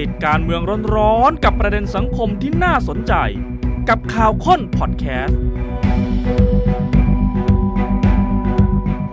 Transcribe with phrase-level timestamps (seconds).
[0.00, 0.62] ติดการเมือง
[0.96, 3.14] ร้อนๆกับประเด็นสังคมที่น่าสนใจ
[3.88, 5.38] กับข่าวค้นพอดแคสต์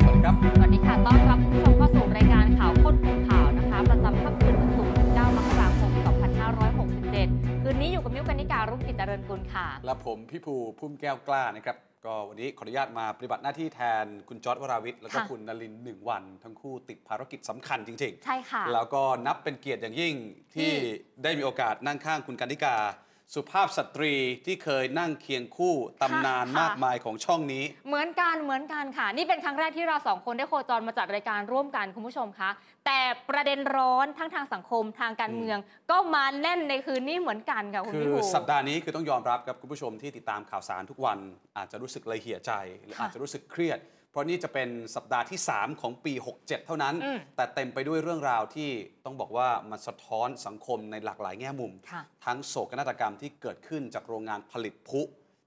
[0.01, 5.91] สวัสดีครับ สวัสดีค่ะ ต้อนรับคุณผู้ชมเข้าสู่รายการข่าวค้นคุมข่าวนะคะ ประจำค่ำคืนวันศุกร์19มกราคม
[6.77, 20.13] 2567 คืนนี้อยู่กับมิ้วกนิการรุ่งกิจเจริญกุลค่ะ และผมพี่ภูพุ่มแก้วกล้านะครับ ก็วันนี้ขออนุญาตมาปฏิบัติหน้าที่แทนคุณจอร์ดวราวิทย์แล้วก็ค่ะคุณนลินทร์หนึ่งวัน ทั้งคู่ติดภารกิจสำคัญจริงใช่ค่ะๆแล้วก็นับเป็นเกียรติอย่างยิ่ง
[20.53, 20.73] ที่ที่
[21.23, 22.75] ได้มีโอกาสนั่งข้างคุณกันนิกา
[23.33, 24.13] สุภาพสตรี
[24.45, 32.49] ที่เคยนั่งเคียงคู่ตำนานมากมายของช่องนี้ เหมือนกันเหมือนกันค่ะ นี่เป็นครั้งแรกที่เราสองคนได้โคจรมาจัดรายการร่วมกันคุณผู้ชมคะ
[32.87, 35.57] แต่ประเด็นร้อนทั้งทางสังคมทางการเมือง
[35.91, 41.17] ก็มาแน่นในคืนนี้เหมือนกันค่ะคุณคือพี่ภูสัปดาห์นี้คือต้องยอมรับครับคุณผู้ชมที่ติดตามข่าวสารทุกวัน
[41.57, 42.51] อาจจะรู้สึกละเหี่ยใจ
[42.83, 43.79] หรือค่ะอาจจะรู้สึกเครียด
[44.11, 48.69] เพราะนี่จะเป็นสัปดาห์ที่ 3 ของปี 67 เท่านั้น อืมแต่เต็มไปด้วยเรื่องราวที่
[49.05, 55.01] ต้องบอกว่ามันสะท้อนสังคมในหลากหลายแง่มุม ค่ะ ทั้งโศกนาฏกรรมที่เกิดขึ้นจากโรงงานผลิตพลุ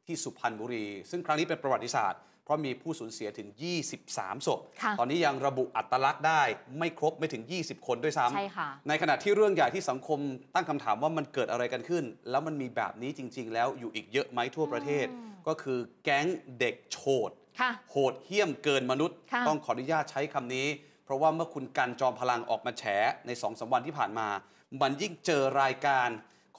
[0.07, 3.49] ที่สุพรรณบุรี ซึ่งครั้งนี้เป็นประวัติศาสตร์เพ ราะมีผู้สูญเสียถึง
[3.97, 6.43] 23 ศพค่ะตอนนี้ยังระบุอัตลักษณ์ได้
[6.79, 10.19] ไม่ครบไม่ถึง 20 คนด้วยซ้ำใช่ค่ะในขณะที่เรื่องใหญ่ที่สังคม
[10.55, 16.27] ตั้งคำถามว่ามันเกิดอะไรกันขึ้น แล้วมันมีแบบนี้จริง ๆ แล้วอยู่อีกเยอะไหมทั่วประเทศอืมก็คือแก๊ง
[16.59, 16.99] เด็กโฉ
[17.29, 20.67] ดค่ะโหดเหี้ยมเกินมนุษย์ค่ะต้องขออนุญาตใช้คำนี้
[21.05, 22.85] เพราะว่าเมื่อคุณกันจอมพลังออกมาแฉ
[23.27, 24.29] ในสองสามวันที่ผ่านมา
[24.81, 26.09] มันยิ่งเจอรายการ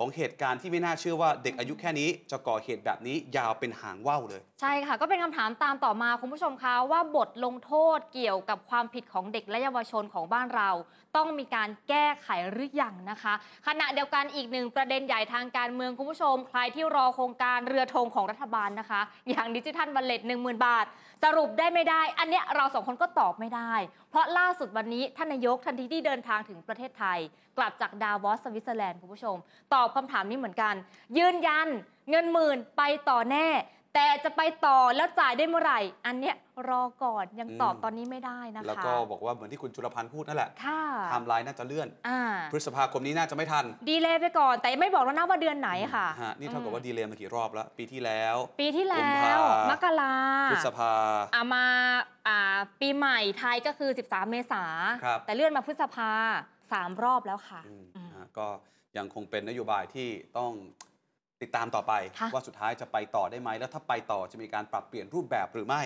[0.01, 10.69] ของเหตุการณ์ที่ไม่น่าเชื่อว่าเด็กอายุแค่นี้จะก่อเหตุแบบนี้ยาวเป็นหางว่าวเลย ใช่ค่ะ ก็เป็นคำถามตามต่อมาคุณผู้ชมคะว่าบทลงโทษเกี่ยวกับความผิดของเด็กและเยาวชนของบ้านเรา
[11.15, 13.33] ต้องมีการแก้ไขหรือยังนะคะ
[13.67, 20.85] ขณะเดียวกันอีกหนึ่งประเด็นใหญ่ทางการเมืองคุณผู้ชม ใครที่รอโครงการเรือธงของรัฐบาลนะคะ อย่างดิจิทัลวอลเล็ตหนึ่งหมื่นบาท
[21.23, 23.73] สรุปได้ไม่ได้ อันเนี้ยเราสองคนก็ตอบไม่ได้
[24.09, 27.19] เพราะล่าสุดวันนี้ท่านนายกทันทีที่เดินทางถึงประเทศไทย
[27.57, 29.37] กลับจากดาวอสสวิตเซอร์แลนด์คุณผู้ชม
[29.73, 30.73] ตอบคำถามนี้เหมือนกัน
[31.17, 31.67] ยืนยัน
[32.09, 33.47] เงินหมื่นไปต่อแน่
[33.95, 36.35] แต่จะไปต่อแล้วจ่ายได้เมื่อไหร่ อันเนี้ย
[36.69, 42.21] รอก่อนยังตอบอืมตอนนี้ไม่ได้นะคะ แล้วก็บอกว่าเหมือนที่คุณจุลพันธ์พูดนั่นแหละค่ะไทม์ไลน์น่าจะเลื่อนอ่า
[42.51, 50.15] พฤษภาคมนี้น่าจะไม่ทัน ดีเลยไปก่อน แต่ไม่บอกแล้วนะว่าเดือนไหนค่ะฮะนี่เท่ากับอืมว่าดีเลย์มากี่รอบแล้ว ปีที่แล้ว ปีที่แล้กุมภาวมกรา
[50.51, 50.93] พฤษภา
[51.35, 51.65] อามา
[52.27, 54.63] อ่าปีใหม่ไทยก็คือ 13 เมษา
[55.03, 56.11] ครับแต่เลื่อนมาพฤษภา
[56.71, 58.47] สามรอบแล้วค่ะอืมอืมฮะก็
[58.97, 60.51] ยังคงเป็นนโยบายที่ต้อง
[61.41, 65.83] ติดตามต่อไปค่ะว่าสุดท้ายจะไปต่อได้ไหม แล้วถ้าไปต่อจะมีการปรับเปลี่ยนรูปแบบหรือไม่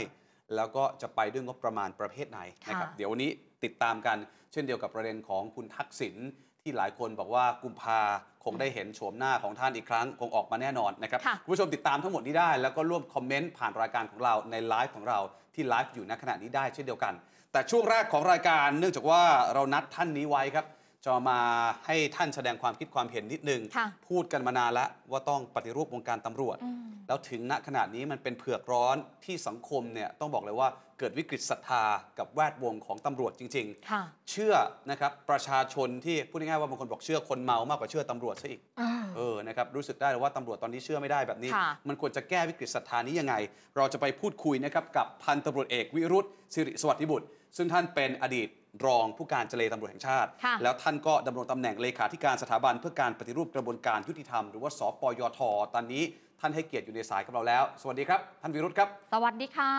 [0.56, 2.40] แล้วก็จะไปด้วยงบประมาณประเภทไหน
[2.70, 3.32] นะครับค่ะเดี๋ยววันนี้
[3.64, 4.18] ติดตามกัน
[4.52, 6.16] เช่นเดียวกับประเด็นของคุณทักษิณ
[6.62, 8.00] ที่หลายคนบอกว่ากุมภา
[8.44, 15.20] คงได้เห็นโฉมหน้าของท่านอีกครั้ง คงออกมาแน่นอนนะครับค่ะคุณผู้ชมติดตามทั้งหมดนี้ได้ แล้วก็ร่วมคอมเมนต์ผ่านรายการของเราในไลฟ์ของเรา
[15.56, 17.14] ที่ไลฟ์อยู่ณขณะนี้ได้เช่นเดียวกัน
[17.52, 19.22] แต่ช่วงแรกของรายการเนื่องจากว่า
[19.54, 20.66] เรานัดท่านนี้ไว้ครับ
[21.06, 21.40] จะมา
[21.86, 31.84] ให้ท่านแสดงความคิดความเห็นนิดนึงค่ะพูดกันมานานแล้วว่าต้องปฏิรูปวงการตำรวจอืมแล้วถึงณขณะนี้มันเป็นเผือกร้อนที่สังคมเนี่ยต้องบอกเลยว่าเกิดวิกฤตศรัทธา
[32.20, 34.54] กับแวดวงของตำรวจจริงค่ะๆเชื่อ
[34.92, 38.62] นะครับประชาชนที่พูดง่ายๆว่าบางคนบอกเชื่อคนเมามากกว่าเชื่อตำรวจซะอีก
[39.18, 43.36] เออนะครับรู้สึกได้เลยว่าตำรวจตอนนี้เชื่อไม่ได้แบบนี้ค่ะมันควรจะแก้วิกฤตศรัทธานี้ยังไง
[43.78, 47.28] เราจะไปพูดคุยนะครับกับพันตำรวจเอกวิรุธสิริสวัสดิบุตร
[47.58, 48.48] ซึ่งท่านเป็นอดีต
[48.86, 55.40] รองผู้การเจรตำรวจแห่งชาติค่ะแล้วท่านก็ดำรงตำแหน่งเลขาธิการสถาบันเพื่อการปฏิรูปกระบวนการยุติธรรม หรือว่าสปยท
[55.74, 56.04] ตอนนี้
[56.42, 59.72] ท่านให้เกียรติอยู่ในสายกับเราแล้ว สวัสดีครับ ท่านวิรุธครับ สวัสดีค่ะ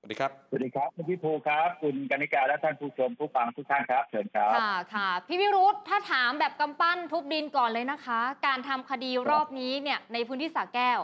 [0.00, 11.00] สวัสดีครับ สวัสดีครับคุณพี่ภูครับ คุณกนิการและท่านผู้ชมผู้ฟังทุกท่านครับเชิญครับ ค่ะค่ะ พี่วิรุธถ้าถามแบบกำปั้นทุบดินก่อนเลยนะคะ การทำคดีรอบนี้เนี่ยในพื้นที่สระแก้ว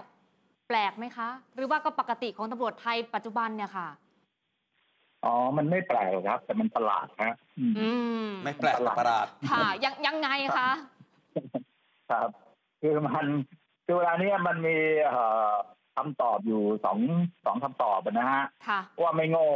[0.69, 3.89] แปลกไหมคะ หรือว่าก็ปกติของตำรวจไทยปัจจุบันเนี่ยค่ะ
[5.25, 7.89] อ๋อ มันไม่แปลกหรอกครับ แต่มันประหลาดฮะอืมอื
[8.25, 10.29] มไม่แปลกแต่ประหลาดค่ะยังยังไง
[10.59, 10.71] คะ
[12.11, 12.29] ครับ
[12.81, 13.27] คือมัน
[13.85, 15.53] คือเวลาเนี้ยมันมีเอ่อ
[15.97, 16.99] คำตอบอยู่สอง
[17.45, 19.51] สองคำตอบนะฮะค่ะว่าไม่โง่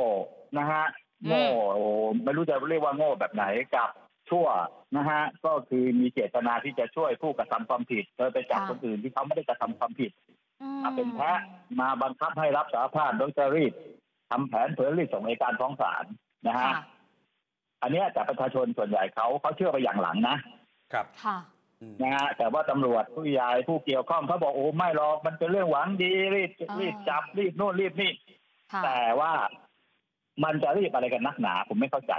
[0.58, 0.84] นะฮะ
[1.24, 1.44] อืมโง่
[1.74, 1.88] โอ้โห
[2.24, 3.44] ไม่รู้จะเรียกว่าโง่แบบไหน
[3.76, 3.88] กับ
[4.30, 4.46] ชั่ว
[4.96, 10.10] นะฮะก็คือมีเจตนาที่จะช่วยผู้กระทำความผิดโดยไปจับคนอื่นที่เขาไม่ได้กระทำความผิด
[10.62, 11.40] อืมมาเป็นแพะ
[11.80, 13.72] มาบังคับให้รับสารภาพโดยจะรีบ
[14.30, 16.04] ทำแผนเผยรีบส่งในการฟ้องศาล
[16.46, 16.82] นะฮะค่ะ
[17.82, 20.36] อันเนี้ยแต่ประชาชนส่วนใหญ่เขาเขาเชื่อไปอย่างหลังนะ
[20.92, 21.36] ครับค่ะ
[21.80, 28.12] อืมนะฮะแต่ว่าตำรวจผู้ใหญ่ผู้เกี่ยวข้องเขาบอกโอ้ไม่หรอกมันเป็นเรื่องหวังดีรีบอ่ารีบจับรีบโน่นรีบนี่
[28.72, 29.32] ค่ะแต่ว่า
[30.44, 32.14] มันจะรีบอะไรกันนักหนา ผมไม่เข้าใจ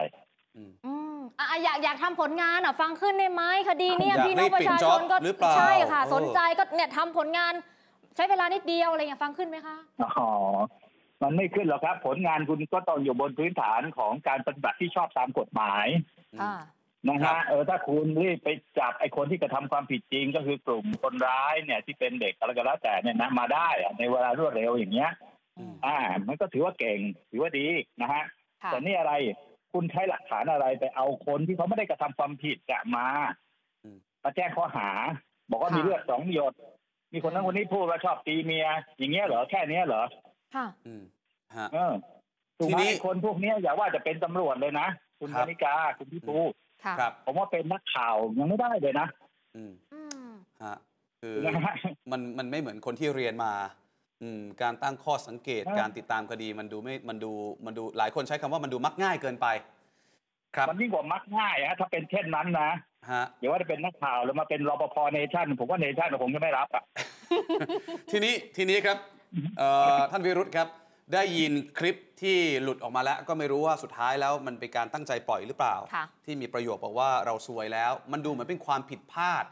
[0.55, 7.53] อืมอืมอะอะอยากอยากทำผลงานอะ ฟังขึ้นได้ไหมคดีเนี่ยอยากพี่น้องประชาชนก็รีบปิดจ็อบหรือเปล่าใช่ค่ะเออสนใจก็เนี่ยทำผลงาน
[8.15, 10.29] ใช้เวลานิดเดียวอะไรอย่างเงี้ยฟังขึ้นไหมคะอ๋อ
[11.23, 15.87] มันไม่ขึ้นหรอกครับ ผลงานคุณก็ต้องอยู่บนพื้นฐานของการปฏิบัติที่ชอบตามกฎหมาย
[16.33, 16.53] อืมอ่า
[17.09, 18.49] นะฮะเออถ้าคุณรีบไป
[18.79, 25.11] จับไอ้คนที่กระทำความผิดจริง ก็คือกลุ่มคนร้ายเนี่ย ที่เป็นเด็กอะไรก็แล้วแต่เนี่ยนะมาได้อะในเวลารวดเร็วอย่างเงี้ย
[25.57, 25.97] อืมอ่า
[26.27, 26.99] มันก็ถือว่าเก่ง
[27.29, 27.67] ถือว่าดี
[28.01, 28.23] นะฮะ
[28.63, 29.13] ค่ะแต่นี่อะไร
[29.73, 33.07] คุณใช้หลักฐานอะไรไปเอาคนที่เขาไม่ได้กระทำความผิดจะมา
[33.83, 34.89] อืมมาแจ้งข้อหา
[35.51, 36.53] บอกว่าค่ะมีเลือดสองหยด
[37.13, 38.67] มีคนนั้นคนนี้พูดว่าชอบตีเมีย
[38.97, 40.03] อย่างเงี้ยเหรอแค่เนี้ยเหรอ
[40.55, 41.03] ค่ะ อืม
[41.57, 41.93] ฮะ เออ
[42.59, 44.87] ถูกทีไหมนี้ คนพวกเนี้ยอย่าว่าจะเป็นตำรวจเลยนะ
[45.19, 46.37] คุณครัธบนิกา คุณพี่ปู
[46.83, 49.07] ค่ะครับ ผมว่าเป็นนักข่าวยังไม่ได้เลยนะ
[49.55, 50.29] อืมอืม
[50.63, 50.75] ฮะ
[51.21, 51.75] คือ นะฮะ
[52.11, 53.53] มันมันไม่เหมือนคนที่เรียนมา
[54.21, 57.31] อืมการตั้งข้อสังเกตเออการติดตามคดีมันดูไม่ มันดู
[57.65, 59.47] มันดูหลายคนใช้คำว่ามันดูมักง่ายเกินไป
[60.55, 62.71] ครับมันยิ่งกว่ามักง่ายฮะถ้าเป็นเช่นนั้นนะ
[63.11, 66.83] ฮะ อย่าว่าจะเป็นนักข่าวแล้วมาเป็นรปภเนชั่นผมว่าเนชั่นคงจะไม่รับอะ
[68.11, 69.16] ทีนี้ทีนี้ครับเอ่อ
[70.11, 70.67] ท่านวิรุธครับ
[71.13, 79.45] ได้ยินคลิปที่หลุดออกมาแล้ว ก็ไม่รู้ว่าสุดท้ายแล้วมันเป็นการตั้งใจปล่อยหรือเปล่าค่ะที่มีประโยคบอกว่าเราซวยแล้ว มันดูเหมือนเป็นความผิดพลาด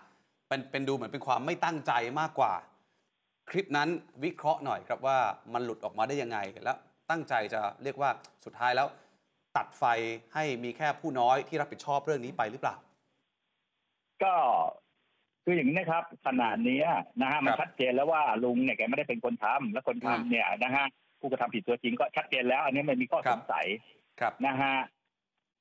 [0.47, 2.53] เป็นเป็นดูเหมือนเป็นความไม่ตั้งใจมากกว่า
[3.49, 3.89] คลิปนั้น
[4.23, 5.17] วิเคราะห์หน่อยครับว่า
[5.53, 6.77] มันหลุดออกมาได้ยังไงแล้ว
[7.09, 8.09] ตั้งใจจะเรียกว่า
[8.45, 8.87] สุดท้ายแล้ว
[9.57, 9.83] ตัดไฟ
[10.33, 12.75] ให้มีแค่ผู้น้อยที่รับผิดชอบเรื่องนี้ไปหรือเปล่า
[14.23, 14.35] ก็
[15.47, 16.85] คืออย่างนี้นะครับขนาดนี้ย
[17.21, 20.85] นะฮะมันครับชัดเจนแล้วว่าลุงเนี่ยแกไม่ได้เป็นคนทำและคนอืมทำเนี่ยนะฮะ
[21.19, 23.67] ผู้กระทำผิดตัวจริงก็ชัดเจนแล้ว อันนี้ไม่มีข้อครัสบงสัย
[24.19, 24.75] ครับนะฮะ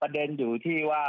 [0.02, 1.04] ประเด็นอยู่ที่ว่า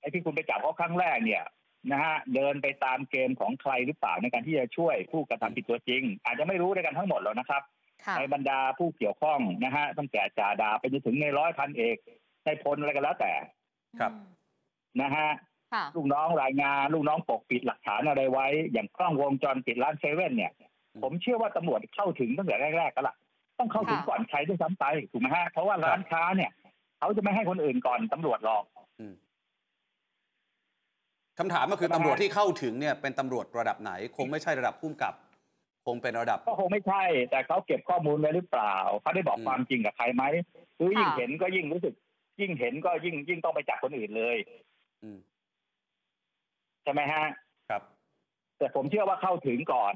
[0.00, 1.44] ไอ้ที่คุณไปจับเขาครั้งแรกเนี่ย
[1.92, 7.62] นะฮะเดินไปตามเกมของใครหรือเปล่าในการที่จะช่วยผู้กระทำผิดตัวจริง อาจจะไม่รู้ด้วยกันทั้งหมดหรอกนะครับ
[8.04, 11.96] ค่ะในบรรดาผู้เกี่ยวข้องนะฮะตั้งแต่จ่าดาไปจนถึงในร้อยพันเอก
[12.44, 13.32] ในพลอะไรก็แล้วแต่
[14.00, 14.26] ครับอืม
[15.02, 15.47] นะฮะค่ะ
[15.96, 20.52] ลูกน้องรายงาน ลูกน้องปกปิดหลักฐานอะไรไว้ อย่างกล้องวงจรปิดร้านเซเว่นเนี่ย
[20.94, 23.14] อืมผมเชื่อว่าตำรวจเข้าถึงตั้งแต่แรกๆก็ละ
[23.58, 26.50] ต้องเข้าถึงค่ะก่อนใครด้วยซ้ำไปถูกไหมฮะเพราะว่าร้านค้าเนี่ย
[26.98, 28.64] เขาจะไม่ให้คนอื่นก่อนตำรวจหรอก
[29.00, 29.14] อืม
[31.38, 35.14] คำถามก็คือตำรวจที่เข้าถึงเนี่ยเป็นตำรวจระดับไหน คงไม่ใช่ระดับผู้กำกับ
[35.86, 40.24] คงเป็นระดับ ก็คงไม่ใช่ แต่เขาเก็บข้อมูลไว้หรือเปล่าเขาได้บอกอืมความจริงกับใครไหม
[40.76, 41.94] หรือยิ่งค่ะเห็นก็ยิ่งรู้สึก
[42.40, 44.36] ยิ่งเห็นก็ยิ่งยิ่งต้องไปจับคนอื่นเลย
[45.02, 47.26] อืมใช่ไหมฮะ
[47.70, 47.82] ครับ
[48.58, 49.94] แต่ผมเชื่อว่าเข้าถึงก่อน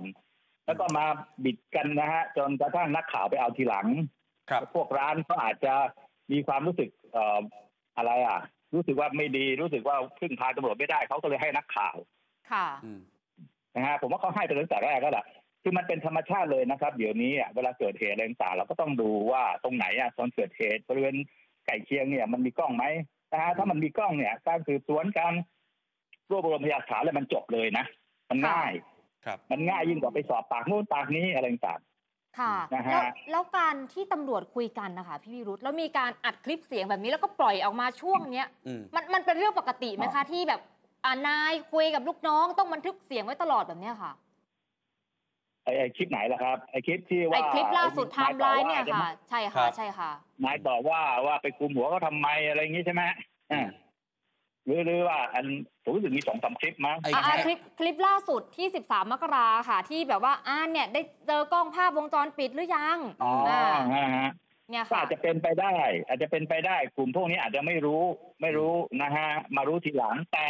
[0.66, 1.04] แล้วก็มา
[1.44, 3.86] บิดกันนะฮะ จนกระทั่งนักข่าวไปเอาทีหลัง
[4.50, 5.74] ครับ พวกร้านก็อาจจะ
[6.32, 7.40] มีความรู้สึกเอ่อ
[7.96, 8.38] อะไรอะ
[8.74, 11.96] รู้สึกว่าไม่ดีรู้สึกว่าพึ่งพาตำรวจไม่ได้เขาก็เลยให้นักข่าว
[12.50, 13.00] ค่ะอืม
[13.74, 15.26] นะฮะผมว่าเขาให้ไปตั้งแต่แรกก็แหละ
[15.62, 21.16] คือมันเป็นธรรมชาติเลยนะครับ เดี๋ยวนี้อะเวลาเกิดเหตุอะไรต่างๆเราก็ต้องดูว่าตรงไหนอะตอนเกิดเหตุบริเวณ
[21.66, 22.84] ไก่เคียงเนี่ย มันมีกล้องไหม
[23.32, 25.34] นะฮะถ้ามันมีกล้องเนี่ยการสืบสวนการ
[26.30, 27.84] รวบรวมพยานหลักฐานแล้วมันจบเลยนะ
[28.30, 28.72] มันง่าย
[29.26, 31.80] ครับ มันง่ายยิ่งกว่าไปสอบปากนู้นปากนี้อะไรต่าง
[32.40, 40.60] ค่ะนะฮะแล้วแล้วการที่ตำรวจคุยกันนะคะพี่วิรุธแล้วมีการอัดคลิปเสียงแบบนี้แล้วก็ปล่อยออกมาช่วงเนี้ยอืมมันมันเป็นเรื่องปกติไหมคะ ที่แบบ
[41.04, 44.12] อ่านายคุยกับลูกน้องต้องบันทึกเสียงไว้ตลอดแบบเนี้ยค่ะ
[45.64, 50.10] ไอ้ไอ้คลิปไหนล่ะครับไอ้คลิปที่ไอว่าคลิปล่าสุดไทม์ไลน์เนี่ยใช่ไหมค่ะ ใช่ครัค่ะบใช่ค่ะ
[50.44, 53.02] นายบอกว่าว่าไปคุมหัวเขาทำไมอะไรอย่างงี้ใช่ไหม
[53.52, 53.68] อ่า
[54.66, 55.46] หรือหรือว่าอัน
[55.82, 63.64] ผมรู้สึกมีสองสามคลิปมั้งไอ้อะอะแค่คลิปคลิปล่าสุดที่ 13 มกราค่ะ ที่แบบว่าอ่านเนี่ยได้เจอกล้องภาพวงจรปิดหรือยังอ๋ออ่า
[63.94, 64.30] ฮะฮะ
[64.70, 65.74] เนี่ยก็ค่ะอาจจะเป็นไปได้
[66.06, 68.02] อาจจะเป็นไปได้ กลุ่มพวกนี้อาจจะไม่รู้
[68.40, 70.46] ไม่รู้นะฮะมารู้ทีหลังแต่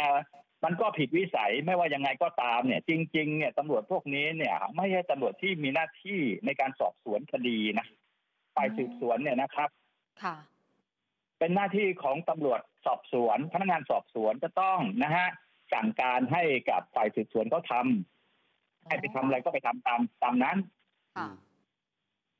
[0.63, 7.87] มันก็ผิดวิสัยไม่ว่ายังไงก็ตามเนี่ย จริง ๆ เนี่ยตำรวจพวกนี้เนี่ย ไม่ใช่ตำรวจที่มีหน้าที่ในการสอบสวนคดีนะ
[8.55, 9.69] ฝ่ายสืบสวนเนี่ยนะครับ
[10.23, 10.35] ค่ะ
[11.39, 15.27] เป็นหน้าที่ของตำรวจ สอบสวน พนักงานสอบสวนจะต้องนะฮะ
[15.73, 20.57] สั่งการให้กับฝ่ายสืบสวนเขาทำให้ไปทำอะไรก็ไปทำตามตามนั้น
[21.17, 21.27] ค่ะ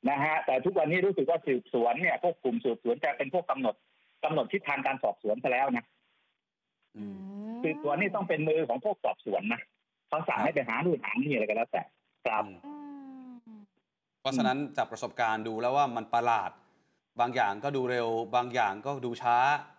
[0.08, 3.74] นะฮะแต่ทุกวันนี้รู้สึกว่าสืบสวนเนี่ยพวกกลุ่มสืบสวนจะเป็นพวกกำหนด
[4.24, 5.84] กำหนดทิศทางการสอบสวนซะแล้วนะ
[6.96, 7.16] อืม
[7.62, 9.60] สืบสวนนี่ต้องเป็นมือของพวกสอบสวนนะ
[10.08, 11.82] เขาสั่งให้ไปหาดูนหานี่อะไรก็แล้วแต่
[12.26, 12.74] ครับอื
[13.32, 13.60] มอืม
[14.20, 16.50] เพราะฉะนั้นจากประสบการณ์ดูแล้วว่ามันประหลาด
[17.20, 19.73] บางอย่างก็ดูเร็ว บางอย่างก็ดูช้าอืม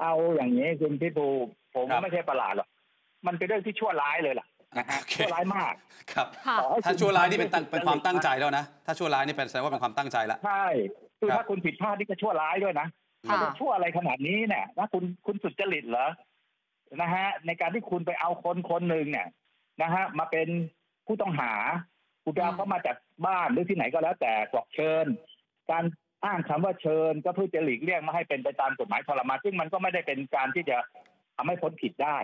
[0.00, 1.26] เอาอย่างนี้คุณพี่ภู
[1.74, 2.68] ผมครับไม่ใช่ประหลาดหรอก
[3.26, 4.46] มันเป็นเรื่องที่ชั่วร้ายเลยล่ะ
[4.76, 5.74] นะฮะโอเคชั่วร้ายมาก
[6.12, 10.66] ครับค่ะต่อให้ถ้าคุณชั่วร้ายนี่เป็นตั้งทำเป็นความตั้งใจนะแล้วนะถ้าชั่วร้ายนี่เป็นแสดงว่าเป็นความตั้งใจแล้วใช่
[11.18, 12.88] คือครับถ้าคุณผิดพลาดนี่ก็ชั่วร้ายด้วยนะ
[13.28, 16.08] ค่ะมันชั่วอะไรขนาดนี้เนี่ยนะคุณคุณสุจริตเหรอ
[17.00, 19.28] นะฮะ ในการที่คุณไปเอาคนคนหนึ่งเนี่ย
[19.82, 20.48] นะฮะ มาเป็น
[21.06, 21.52] ผู้ต้องหา
[22.24, 22.96] คุณไปเอาเขามาจาก
[23.26, 25.06] บ้านหรือที่ไหนก็แล้วแต่บอกเชิญ
[25.70, 25.84] การ
[26.24, 30.76] อ้างคำว่าเชิญก็เพื่อจะหลีกเลี่ยงไม่ให้เป็นไปตามกฎหมายทรมานซึ่งมันก็ไม่ได้เป็นการที่จะ
[31.36, 32.18] ทำให้พ้นผิดได้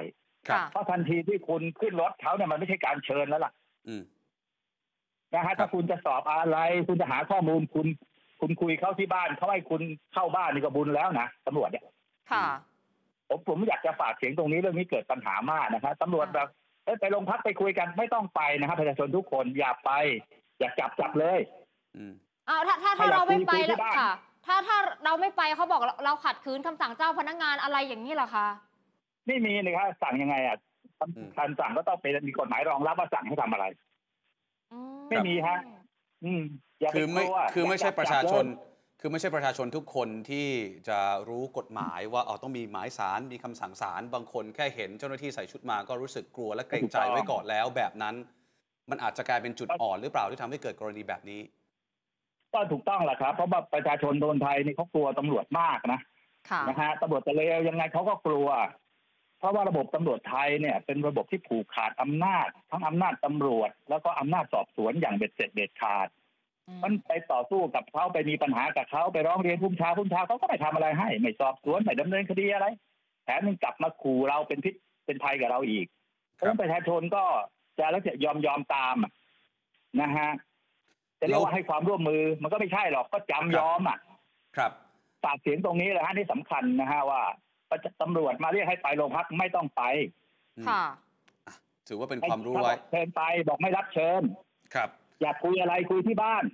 [0.48, 3.52] ครับค่ะเพราะทันทีที่คุณขึ้นรถเขาเนี่ยมันไม่ใช่การเชิญแล้วล่ะ
[3.88, 4.02] อืม
[5.34, 6.58] นะฮะครัถ้าบคุณจะสอบอะไร
[6.88, 7.86] คุณจะหาข้อมูลคุณ
[8.40, 9.82] คุณคุยเข้าที่บ้านเขาให้คุณ
[10.12, 11.84] เข้าบ้านนี่ก็บุญแล้วนะตำรวจเนี่ย
[12.32, 12.46] ค่ะ
[13.28, 16.48] ผมผมอยากจะฝากเสียงตรงนี้เรื่องนี้เกิดปัญหามากนะครับตำรวจแบบ
[16.84, 19.90] เอ้ยไปโรงพักไปคุยกันไม่ต้องไปนะครับประชาชนทุกคนอย่าไป
[20.58, 21.40] อย่าจับจับเลย
[22.48, 24.10] อืมเอาถ้าถ้าถ้าใครอยากเราไม่ไปคุยคุยที่แล้วบ้านค่ะ
[24.46, 28.46] ถ้าถ้าเราไม่ไปเขาบอกเราเราขัดขืนคำสั่งเจ้าพนักงานอะไรอย่างนี้เหรอคะ
[29.26, 30.56] ไม่มีนี่ครับสั่งยังไงอะ
[31.16, 33.64] อืมการสั่งก็ต้องเป็นมีกฎหมายรองรับว่าสั่งให้ทำอะไร
[34.72, 34.78] อื
[35.10, 35.58] ไม่มีฮะ
[36.24, 36.42] อืม
[36.80, 40.48] อย่าไปคือไม่กลัวคือไม่ใช่อย่ประชาชนจับเลยคือไม่ใช่ประชาชนทุกคนที่
[40.88, 40.98] จะ
[41.28, 48.14] รู้กฎหมายว่าอ๋อต้องมีหมายสารมีคำสั่งศาลบางคนแค่เห็นเจ้าหน้าที่ใส่ชุดมาก็รู้สึกกลัวและเกรงใจไว้ก่อนแล้วแบบนั้น
[48.90, 51.40] มันอาจจะกลายเป็นจุดอ่อนหรือเปล่าที่ทำให้เกิดกรณีแบบนี้
[52.54, 56.00] ก็ถูกต้องแหละครับ เพราะว่าประชาชนคนไทยนี่เขากลัวตำรวจมากนะ
[56.50, 58.48] ค่ะนะฮะตำรวจจะเลวยังไงเขาก็กลัว
[59.38, 66.08] เพราะว่าระบบตำรวจไทยเนี่ย เป็นระบบที่ผูกขาดอำนาจ ทั้งอำนาจตำรวจ แล้วก็อำนาจสอบสวนอย่างเบ็ดเสร็จเด็ดขาด
[66.82, 72.66] มันไปต่อสู้กับเขาไปมีปัญหากับเขาไปร้องเรียนพุ่มชาพุ่มชาเขาก็ไม่ทำอะไรให้ ไม่สอบสวนไม่ดำเนินคดีอะไร
[73.24, 74.74] แถมยังกลับมาขู่เราเป็นพิษ
[75.06, 75.86] เป็นภัยกับเราอีก
[76.36, 77.24] เพครัราะบฉะนั้นประชาชนก็
[77.78, 79.12] จะแล้วจะยอมยอมตามอะ
[80.00, 80.30] นะฮะ
[81.20, 83.98] จะเรียกว่าให้ความร่วมมือมันก็ไม่ใช่หรอกก็จำยอมอะ
[84.56, 84.72] ครับ
[85.24, 87.22] ฝากเสียงตรงนี้แหละฮะที่สำคัญนะฮะว่า
[88.02, 89.82] ตำรวจมาเรียกให้ไปโรงพักไม่ต้องไป
[90.58, 90.84] อืมค่ะ
[91.88, 94.22] ถือว่าเป็นความรู้ไว้ถ้าบอกเชิญไปบอกไม่รับเชิญ
[94.74, 94.88] ครับ
[95.22, 96.44] อยากคุยอะไรคุยที่บ้าน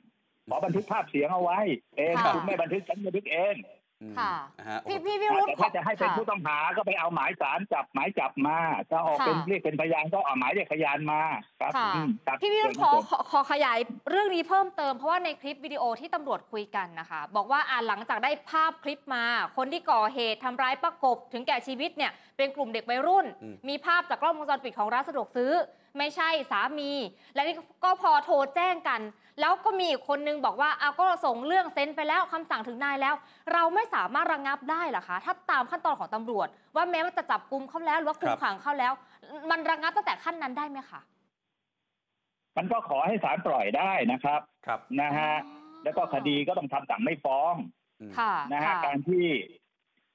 [0.50, 1.59] ขอบันทึกภาพเสียงเอาไว้
[1.97, 3.79] เองค่ะถ้าคุณไม่บันทึกฉันบันทึกเองอืม
[4.19, 8.57] ค่ะนะฮะโอ้พี่โหพี่พี่รุธแต่ถ้าจะให้เป็นค่ผู้ต้องหาก็ไปเอาหมายสารจับหมายจับมา
[8.90, 11.21] ถ้าออกเป็นค่ะเรียกเป็นพยานก็เอาหมายเรียกพยานมา
[11.61, 13.78] ครับค่ะอืมครับพี่วิรุธขเชิอญขอขอขยาย
[14.11, 19.25] เรื่องนี้เพิ่มเติมเพราะว่าในคลิปวิดีโอที่ตำรวจคุยกันนะคะ บอกว่าอ่าหลังจากได้ภาพคลิปมา
[19.57, 25.52] คนที่ก่อเหตุทำร้ายประกบถึงแก่ชีวิตเนี่ยเป็นกลุ่มเด็กวัยรุ่นอืมมีภาพจากกล้องวงจรปิดของร้านสะดวกซื้อ
[25.99, 26.90] ไม่ใช่สามี
[27.35, 29.00] และนี่ก็พอโทรแจ้งกัน
[29.40, 33.14] แล้วก็มีอีกคนนึงบอกว่าเอาก็ส่งเรื่องเซ็นไปแล้วคำสั่งถึงนายแล้ว
[33.52, 38.92] เราไม่สามารถระงับได้เหรอคะถ้าตามขั้นตอนของตำรวจ ว่าแม้ว่าจะจับกลุ่มเขาแล้วหรือว่าคุคมรับขังเขาแล้ว
[39.50, 41.00] มันระงับตั้งแต่ขั้นนั้นได้ไหมคะ
[42.56, 45.32] มันก็ขอให้ศาลปล่อยได้นะครับครับนะฮะ
[45.85, 47.54] แล้วก็คดีก็ต้องทำสั่งไม่ฟ้อง
[48.00, 49.26] อืมค่ะนะฮะค่ะการที่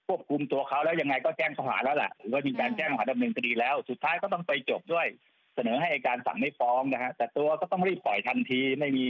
[0.07, 5.07] ควบคุมตัวเขาแล้วยังไงก็แจ้งข้อหาแล้วแหละหรือว่ามีการอืมแจ้งข้อหาดำเนินคดีแล้ว สุดท้ายก็ต้องไปจบด้วย
[5.55, 9.05] เสนอให้อัยการสั่งไม่ฟ้องนะฮะแต่ตัวก็ต้องรีบปล่อยทันทีไม่มี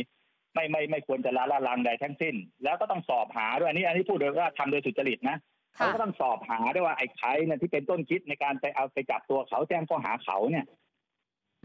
[0.54, 5.38] ไม่ไม่ไม่ควรจะละละลังใดทั้งสิ้น แล้วก็ต้องสอบหาด้วยอันนี้อันนี้พูดโดยว่าทำโดยสุจริตนะ
[5.78, 10.66] ค่ะเขาก็ต้องสอบหาด้วยว่าไอ้ใครเนี่ยที่เป็นต้นคิดในการไปเอาไปจับตัวเขาแจ้งข้อหาเขาเนี่ย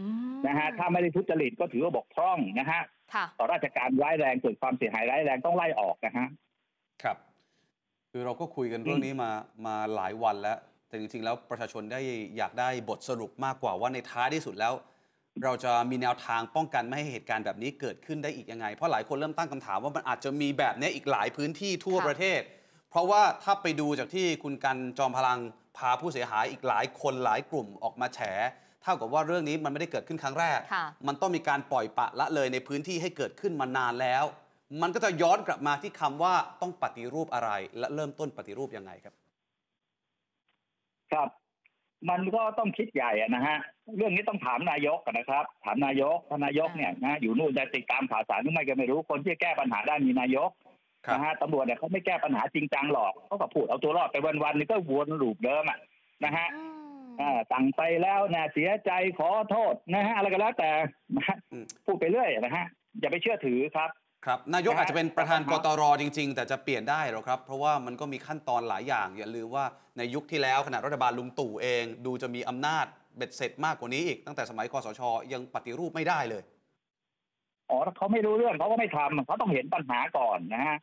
[0.01, 2.83] อืมนะฮะถ้าไม่ได้ทุจริตก็ถือว่าบกพร่องนะฮะ
[3.15, 6.29] ค่ะต่อราชการร้ายแรงเกิดความเสียหายร้ายแรงต้องไล่ออกนะฮะ
[7.03, 7.17] ครับ
[8.11, 9.31] คือเราก็คุยกันเรื่องนี้มา
[9.67, 10.59] มาหลายวันแล้ว
[10.90, 12.00] แต่จริงๆ แล้วประชาชนได้
[12.37, 14.75] อยากได้บทสรุปมากกว่าว่าในท้ายที่สุดแล้ว
[15.44, 22.40] เราจะมีแนวทางป้องกันไม่ให้เหตุการณ์แบบนี้เกิดขึ้นได้อีกยังไง เพราะหลายคนเริ่มตั้งคำถามว่ามันอาจจะมีแบบนี้อีกหลายพื้นที่ทั่วค่ะประเทศ
[22.90, 25.38] เพราะว่าถ้าไปดูจากที่คุณกันจอมพลัง
[25.78, 28.20] พาผู้เสียหายอีกหลายคนหลายกลุ่มออกมาแฉ
[28.82, 34.25] เท่ากับว่าเรื่องนี้มันไม่ได้เกิดขึ้นครั้งแรกค่ะมันต้องมีการปล่อยปละละเลยในพื้นที่ให้เกิดขึ้นมานานแล้ว
[34.82, 39.14] มันก็จะย้อนกลับมาที่คำว่าต้องปฏิรูปอะไร และเริ่มต้นปฏิรูปยังไงครับ
[41.12, 41.29] ครับ
[42.11, 43.59] มันก็ต้องคิดใหญ่อะนะฮะ
[43.97, 50.50] เรื่องนี้ต้องถามนายกอะนะครับ ถามนายกท่านนายกเนี่ยนะอยู่นู่นจะติดตามข่าวสารหรือไม่ก็ไม่รู้คนที่แก้ปัญหาได้มีนายก
[51.07, 55.79] ครับนะฮะตำรวจเนี่ยเขาไม่แก้ปัญหาจริงจังหรอกเขาก็พูดเอาตัวรอดไปวันๆนี่ก็วนลูปเดิมอะ
[56.25, 56.62] นะฮะอื
[57.12, 60.71] มอ่าสั่งไปแล้วนะเสียใจขอโทษนะฮะอะไรก็แล้วแต่
[61.17, 62.67] นะฮะอืมพูดไปเรื่อยนะฮะ
[63.00, 63.90] อย่าไปเชื่อถือครับ
[64.27, 69.65] ครับนายกนะฮะอาจจะเป็นประธานคกรับตรจริง ๆ แต่จะเปลี่ยนได้หรอครับ เพราะว่ามันก็มีขั้นตอนหลายอย่าง อย่าลืมว่า
[69.99, 72.87] ในยุคที่แล้วขณะรัฐบาลลุงตู่เอง ดูจะมีอำนาจ
[73.17, 75.00] เบ็ดเสร็จมากกว่านี้อีก ตั้งแต่สมัยคอสช
[75.33, 76.43] ยังปฏิรูปไม่ได้เลย
[77.71, 80.79] อ๋อถ้าเขาไม่รู้เรื่องเขาก็ไม่ทำเขาต้องเห็นปัญหาก่อนนะฮะ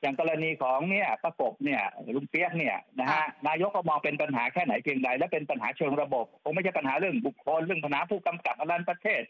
[0.00, 1.82] อย่างกรณีของเนี่ยประกบเนี่ย
[2.16, 9.22] ลุงเปียกเนี่ยนะฮะค่ะนายกก็มองเป็นปัญหาแค่ไหนเพียงใดและเป็นปัญหาเชิงระบบคงไม่ใช่ปัญหาเรื่องบุคคลเรื่องปัญหาผู้กำกับอรันประเทศ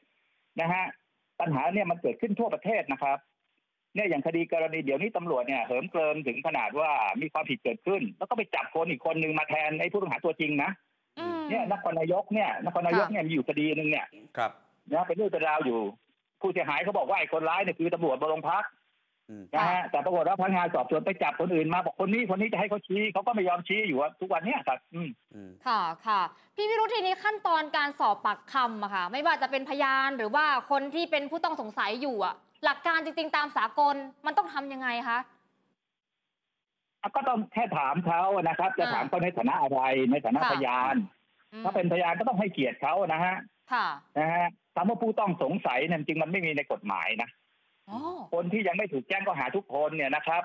[0.61, 0.85] นะฮะ
[1.41, 3.19] ปัญหาเนี่ยมันเกิดขึ้นทั่วประเทศนะครับ
[3.95, 10.71] เนี่ยอย่างคดีกรณีเดี๋ยวนี้ตำรวจเนี่ยเหิมเกริมถึงขนาดว่ามีความผิดเกิดขึ้น แล้วก็ไปจับคนอีกคนหนึ่งมาแทนไอ้ผู้ต้องหาตัวจริงนะ
[11.21, 14.07] อืมเนี่ยนครนายกเนี่ยนครนายกเนี่ยมีอยู่คดีหนึ่งเนี่ย
[14.37, 14.51] ครับ
[14.93, 15.81] นะเป็นเรื่องเป็นราวอยู่
[16.41, 18.65] ผู้เสียหายเขาบอกว่าไอ้คนร้ายเนี่ยคือตำรวจบโรงพัก
[19.31, 26.21] อืมนะฮะแต่ปรากฏว่าพนักงานสอบสวนไปจับคนอื่นมาบอกคนนี้คนนี้จะให้เขาชี้เขาก็ไม่ยอมชี้อยู่ว่าทุกวันเนี้ยครับอืมอืมค่ะค่ะ
[26.57, 35.19] พี่วิรุธทีนี้ขั้นตอนการสอบปากคำอะค่ะ ไม่ว่าจะเป็นพยานหรือว่าคนที่เป็นผู้ต้องสงสัยอยู่อะ หลักการจริง ๆ ตามสากลมันต้องทำยังไงคะ
[37.16, 40.95] ก็ต้องแค่ถามเขานะครับ จะอ่าถามเขาในฐานะอะไรในฐานะค่ะพยาน
[41.52, 43.37] อืมถ้าเป็นพยานก็ต้องให้เกียรติเขานะฮะ
[43.73, 43.87] ค่ะ
[44.19, 47.28] นะฮะคำว่าผู้ต้องสงสัยเนี่ยจริงๆมันไม่มีในกฎหมายนะ
[47.90, 47.99] อ๋อ
[48.35, 50.42] คนที่ยังไม่ถูกแจ้งข้อหาทุกคนเนี่ยนะครับ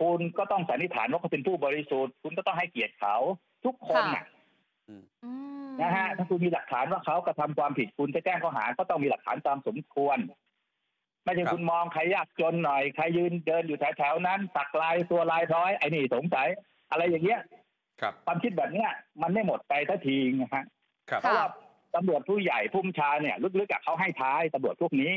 [0.00, 3.16] คุณก็ต้องสันนิษฐานว่าเขาเป็นผู้บริสุทธิ์ คุณก็ต้องให้เกียรติเขา
[3.64, 4.24] ทุกคนน่ะ
[4.88, 5.02] อืม
[5.82, 10.18] นะฮะถ้าคุณมีหลักฐานว่าเขากระทำความผิดคุณจะแจ้งข้อหาก็ต้องมีหลักฐานตามสมควร
[11.24, 16.48] ไม่ใช่ครับคุณมองใครยากจนหน่อยใครยืนเดินอยู่แถวๆนั้นสักลายตัวลายร้อยไอ้นี่สงสัย
[16.90, 17.40] อะไรอย่างเงี้ย
[18.00, 18.90] ครับความคิดแบบเนี้ย
[19.22, 20.64] มันไม่หมดไปทันทีนะฮะ
[21.10, 21.46] ครับเพราะว่า
[21.94, 25.12] ตำรวจผู้ใหญ่ผู้บัญชาเนี่ย ลึกๆกับเขาให้ท้ายตำรวจพวกนี้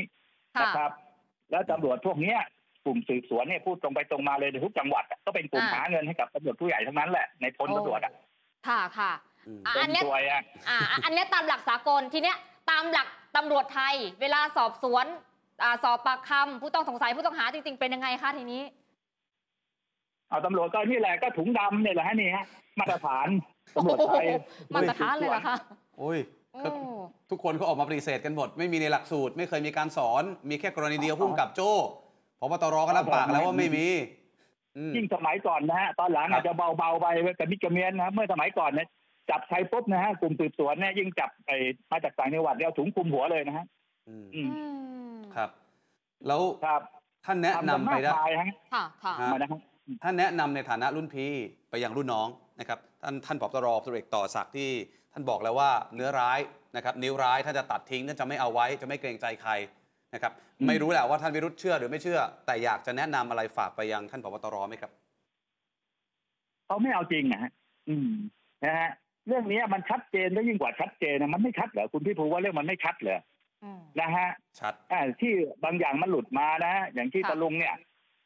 [0.56, 0.90] ค่ะนะครับ
[1.50, 2.38] แล้วตำรวจพวกเนี้ย
[2.84, 8.12] กลุ่มสืบสวนเนี่ยพูดตรงไปตรงมาเลยในทุกจังหวัดอะก็เป็นกลุ่มอ่าหาเงินให้กับตำรวจผู้ใหญ่ทั้งนั้นแหละในพลตำรวจอะ
[8.68, 9.12] ค่ะค่ะ
[9.46, 12.36] อืมอะเป็อันนเนี้ยตัวยอะอ่าอันเนี้ยตามหลักสากลทีเนี้ย
[12.70, 15.06] ตามหลักตำรวจไทย เวลาสอบสวน
[15.62, 18.62] อ่าสอบปากคำผู้ต้องสงสัยผู้ต้องหาจริง ๆ เป็นยังไงคะทีนี้
[20.28, 22.44] เอาตำรวจก็นี่แหละก็ถุงดำเนี่ยแหละฮะนี่ฮะ
[22.78, 23.28] มาตรฐาน
[23.76, 25.56] ตำรวจไทยโอ้โหมาตรฐานเลยเหรอคะ
[25.98, 26.18] โอ้ย
[26.52, 26.68] โอ้ก็
[27.30, 31.72] ทุกคนก็ออกมาปฏิเสธกันหมด ไม่มีในหลักสูตร ไม่เคยมีการสอน มีแค่กรณีเดียวพุ่มกับโจ้
[32.40, 33.86] พบตรก็รับปากแล้วว่าไม่มี
[34.76, 37.06] อืมยิ่งสมัยก่อนนะฮะตอนหลังครับอาจจะเบาๆไป
[37.38, 38.88] กับมิกระเมียนนะเมื่อสมัยก่อนเนี่ย
[39.30, 41.56] จับใครปุ๊บนะฮะกลุ่มสืบสวนเนี่ยยิ่งจับไอ้
[41.90, 43.66] มาจากต่างจังหวัดเนี่ยเอาถุงคลุมหัวเลยนะฮะ
[44.08, 44.64] อืมอืมอื
[45.16, 45.50] มครับ
[46.26, 46.82] แล้วครับ
[47.26, 49.60] ท่านแนะนำทำกัไปมากได้มายฮะค่ะค่ะ ฮะ มานะฮะ
[50.02, 51.32] ท่านแนะนำในฐานะรุ่นพี่
[51.70, 52.28] ไปยังรุ่นน้อง
[52.60, 54.70] นะครับท่านท่านผบตรพลเอกต่อศักดิ์ที่
[55.12, 56.38] ท่านบอกแล้วว่าเนื้อร้าย
[56.76, 59.52] นะครับนิ้วร้ายท่านจะตัดทิ้งท่านจะไม่เอาไว้จะไม่เกรงใจใคร
[60.14, 64.90] นะครับอืม ไม่รู้แหละว่าท่านวิรุธเชื่อหรือไม่เชื่อ แต่อยากจะแนะนำอะไรฝากไปยังท่านผบตรไหมครับ
[66.66, 67.50] เขาไม่เอาจริงนะฮะ
[67.88, 68.10] อืม
[68.64, 68.90] นะฮะ
[69.26, 73.37] เรื่องนี้มันชัดเจนแล้วยิ่งกว่าชัดเจนนะมันไม่ชัดเหรอคุณพี่ภูว่าเรื่องมันไม่ชัดเหรออืม
[74.00, 74.28] นะฮะ
[74.60, 75.32] ชัดอ่าที่
[75.64, 77.74] บางอย่างมันหลุดมานะฮะอย่างที่ค่ะตะลุงเนี่ย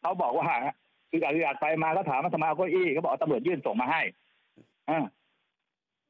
[0.01, 0.49] เขาบอกว่า
[1.11, 4.01] คืออาอยากไปมาก็ถามว่าทำไมเอาเก้าอี้เขาบอกเอาตำรวจยื่นส่งมาให้
[4.91, 5.05] อ่า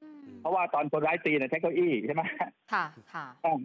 [0.03, 2.23] อืมเพราะว่าตอนคนร้ายตีเนี่ยใช้เก้าอี้ใช่ไหม
[2.73, 3.59] ค่ะค่ะอ่า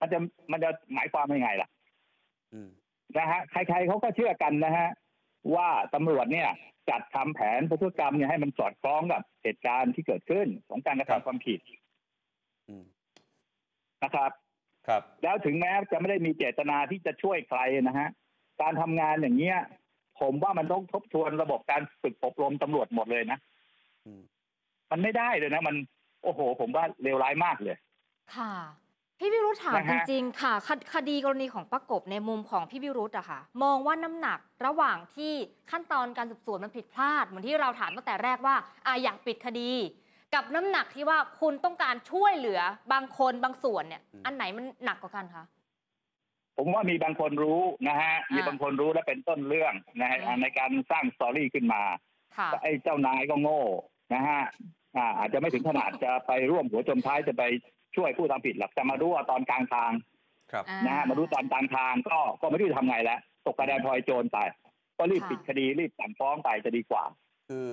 [0.00, 0.18] มันจะ
[0.52, 1.68] มันจะหมายความยังไงล่ะ
[2.52, 2.68] อืม
[3.18, 4.88] นะฮะใครๆเขาก็เชื่อกันนะฮะ
[5.54, 6.48] ว่าตำรวจเนี่ย
[6.90, 11.60] จัดทำแผนพฤติกรรมเนี่ยให้มันสอดคล้องกับเหตุการณ์ที่เกิดขึ้นของการกระทำความผิด
[12.68, 12.84] อืม
[14.02, 14.30] นะครับ
[14.88, 18.08] ครับ แล้วถึงแม้จะไม่ได้มีเจตนาที่จะช่วยใครนะฮะ
[18.60, 19.58] การทำงานอย่างเงี้ย
[20.20, 23.38] ผมว่ามันต้องทบทวนระบบการฝึกอบรมตำรวจหมดเลยนะ
[24.06, 24.22] อืม
[24.90, 25.76] มันไม่ได้เลยนะ มัน
[26.24, 27.76] โอ้โห ผมว่าเลวร้ายมากเลย
[28.36, 28.52] ค่ะ
[29.18, 35.32] พี่วิรุธถามนะจฮะริงๆค่ะคดคดีกรณีของป้ากบในมุมของพี่วิรุธอะค่ะ มองว่าน้ำหนักระหว่างที่
[35.70, 38.54] ขั้นตอนการสืบสวนมันผิดพลาดเหมือนที่เราถามตั้งแต่แรกว่า
[38.86, 39.70] อะอยากปิดคดี
[40.34, 42.60] กับน้ำหนักที่ว่าคุณต้องการช่วยเหลือ
[42.92, 45.44] บางคนบางส่วนเนี่ยอืมอันไหนมันหนักกว่ากันคะ
[46.56, 51.82] ผมว่ามีบางคนรู้นะฮะมีอ่าบางคนรู้และเป็นต้นเรื่องนะฮะอืมในการสร้างสตอรี่ขึ้นมา
[52.36, 53.62] ค่ะไอ้เจ้านายก็โง่
[54.14, 54.42] นะฮะ
[54.96, 57.42] อ่าอาจจะไม่ถึงขนาดจะไปร่วมหัวจมท้ายจะไป
[57.96, 59.92] ช่วยผู้ทำผิดหรอกแต่มารู้ว่าตอนกลางทาง
[60.52, 64.38] ครับอ่นะฮะมารู้ตอนกลางทางก็ก็ไม่รู้จะทำไงแล้วตกกระไดพลอยโจรไป
[64.98, 67.04] ก็รีบค่ะปิดคดีรีบสั่งฟ้องไปจะดีกว่า
[67.52, 67.70] คือ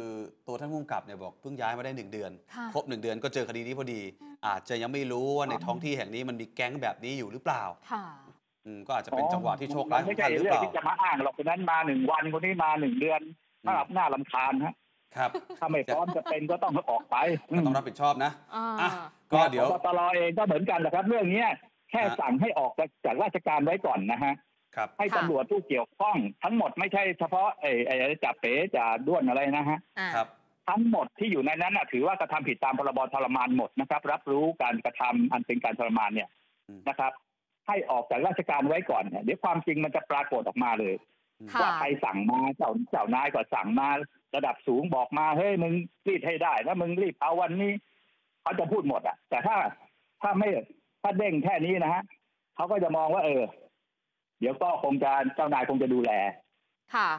[0.48, 4.02] ตัวท่านผู้กำกับเนี่ยบอกเพิ่งย้ายมาได้หนึ่งเดือน ค่ะครบหนึ่งเดือนก็เจอคดีนี้พอดี
[4.48, 8.06] อาจจะยังไม่รู้ว่าในท้องที่แห่งนี้มันมีแก๊งแบบนี้อยู่หรือเปล่าค่ะ
[8.66, 13.22] อืมก็อาจจะเป็นจังหวะที่โชคร้ายขไม่องใช่ท่านหรือเรื่อเปงล่าที่จะมาอ้างหรอกคนนั้นมาหนึ่งวันคนนี้มาหนึ่งเดือน
[13.66, 14.74] น่าอืมน่าลำคาญฮะ
[15.16, 17.16] ครับ ถ้าไม่พร้อมจะเป็นก็ต้องออกไป
[17.50, 18.90] ก็ต้องรับผิดชอบนะ อ่า อะ
[19.34, 21.50] ก็เดี๋ยว พบตรเองก็เหมือนกันนะครับ เรื่องเนี้ย
[21.92, 22.72] แค่ฮะ สั่งให้ออก
[23.06, 24.34] จากราชการไว้ก่อนนะฮะ
[24.80, 30.28] ครับให้ค่ะตำรวจผู้เกี่ยวข้อง ทั้งหมดไม่ใช่เฉพาะไอ้ไอ้จับเป๋จ่าด้วนอะไรนะฮะอ่าครับ
[30.70, 36.30] ทั้งหมดที่อยู่ในนั้นน่ะถือว่ากระทำผิดตามพรบทรมานหมดนะครับ รับรู้การกระทำอันเป็นการทรมานเนี่ย
[36.70, 37.14] อืมนะครับ
[37.68, 40.96] ให้ออกจากราชการไว้ก่อนเนี่ยเดี๋ยวความจริงมันจะปรากฏออกมาเลย
[41.54, 43.88] ค่ะว่าใครสั่งมาเจ้าเจ้านายก็สั่งมา
[44.36, 45.74] ระดับสูงบอกมาเฮ้ยมึง
[46.08, 47.72] รีบให้ได้ถ้ามึงรีบเอาวันนี้
[48.42, 49.56] เขาจะพูดหมดอะ แต่ถ้า
[50.22, 50.50] ถ้าไม่
[51.02, 52.04] ถ้าเด้งแค่นี้นะฮะ
[52.56, 53.44] เขาก็จะมองว่า เออ
[54.40, 56.12] เดี๋ยวก็คงจะเจ้านายคงจะดูแล
[56.96, 57.10] ค่ะ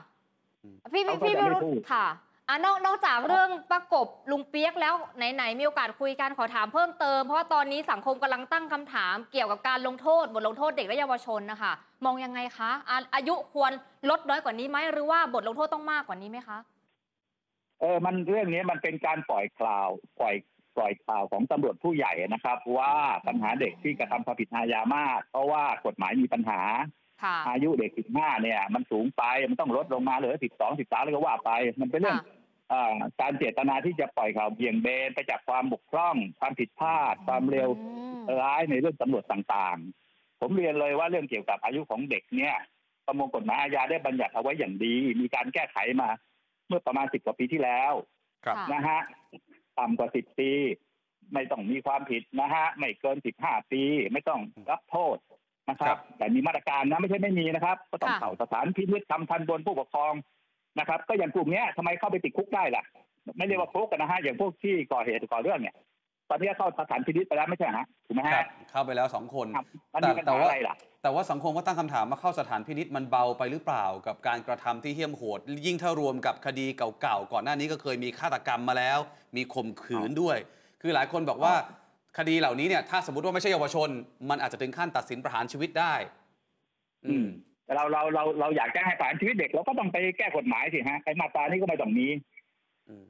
[0.62, 2.06] อืมพี่เขาพี่ก็พี่จะวิไม่รุธพูดค่ะ
[2.48, 11.72] อะนอกนอกจากเรื่องประกบลุงเปียกแล้วไหนๆมีโอกาสคุยกันขอถามเพิ่มเติม เพราะว่าตอนนี้สังคมกำลังตั้งคำถามเกี่ยวกับการลงโทษบทลงโทษเด็กและเยาวชนนะคะ
[12.04, 13.72] มองยังไงคะอะอายุควร
[14.10, 16.58] ลดน้อยกว่านี้ไหมหรือว่าบทลงโทษต้องมากกว่านี้ไหมคะ
[17.80, 19.88] เออมันเรื่องนี้มันเป็นการปล่อยข่าว
[20.20, 20.34] ปล่อย
[20.76, 22.92] ปล่อยข่าวของตำรวจผู้ใหญ่นะครับ ว่า
[23.26, 26.99] ปัญหาเด็กที่กระทำความผิดอาญามาก เพราะว่ากฎหมายมีปัญหาค่ะ
[27.48, 32.38] อายุเด็ก15เนี่ย มันสูงไปมันต้องลดลงมาเหลือ12 13แล้วก็ว่าไป มันเป็นเรื่องค่ะ
[32.70, 37.88] เอ่อการเจตนาที่จะปล่อยข่าวเบี่ยงเบนไปจากความบกพร่อง ความผิดพลาด ความเร็วอื
[38.20, 42.56] มร้ายในเรื่องตำรวจต่างๆ ผมเรียนเลยว่าเรื่องเกี่ยวกับอายุของเด็กเนี่ย
[43.06, 46.08] ประมวลกฎหมายอาญาได้บัญญัติเอาไว้อย่างดี มีการแก้ไขมา
[46.68, 47.92] เมื่อประมาณ10กว่าปีที่แล้ว
[48.44, 49.00] ครับค่ะนะฮะ
[49.78, 50.50] ต่ำกว่า10ปี
[51.34, 55.16] ไม่ต้องมีความผิดนะฮะ ไม่เกิน15ปี ไม่ต้องรับโทษ
[55.68, 60.12] นะคครัรับบแต่มีมาตรการนะไม่ใช่ไม่มีนะครับ ก็ต้องค่ะเข้าสถานพินิจทำทันบนผู้ปกครอง
[60.78, 62.82] นะครับ ก็อย่างกลุ่มเนี้ยทำไมเข้าไปติดคุกได้ล่ะ
[63.36, 65.76] ไม่เรียกว่าคุกกันนะฮะอย่างพวกที่ก่อเหตุก่อเรื่องเนี่ย
[66.30, 76.66] ตอนนี้เข้าสถานพินิจไปแล้วไม่ใช่เหรอฮะถูกไหมครัฮะบเข้าไปแล้วสองคนครับมันแต่มีปัญแต่หาว่าอะไรล่ะแต่ว่าสังคมก็ตั้งคำถามว่าเข้าสถานพินิษมันเบาไปหรือเปล่า กับการกระทำที่เหี้ยมโหด ยิ่งถ้ารวมกับคดี
[77.00, 78.98] เก่าๆก่อนหน้านี้ก็เคยมีฆาตกรรมมาแล้ว
[79.36, 80.38] มีข่มขืนด้วย
[80.82, 81.54] คือหลายคนบอกว่า
[82.18, 83.88] คดีเหล่านี้เนี่ยถ้าสมมติว่าไม่ใช่เยาวชน
[84.30, 85.94] มันอาจจะถึงขั้นตัดสินประหารชีวิตได้
[87.06, 87.26] อืม
[87.64, 92.06] แต่เราเราเราเราอยากจะให้ประหารชีวิตเด็กเราก็ต้องไปแก้กฎหมายสิฮะไอ้มาตรานี้ก็ไม่ต้องมี
[92.88, 93.04] อืม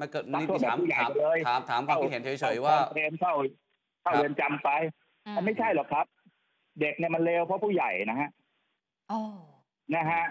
[0.00, 3.32] มันเกิดรับนี่โทษแบบถามผู้ใหญ่ถามไปเลยถามถามความคิดเห็นเฉยๆว่าเรียนเข้า
[4.02, 4.70] เข้าครับเรือนจำไป
[5.36, 6.06] มันไม่ใช่หรอกครับ
[6.80, 8.30] เด็กเนี่ยมันเลวเพราะผู้ใหญ่นะฮะ
[9.10, 9.20] อ๋อ
[9.94, 10.24] นะฮะ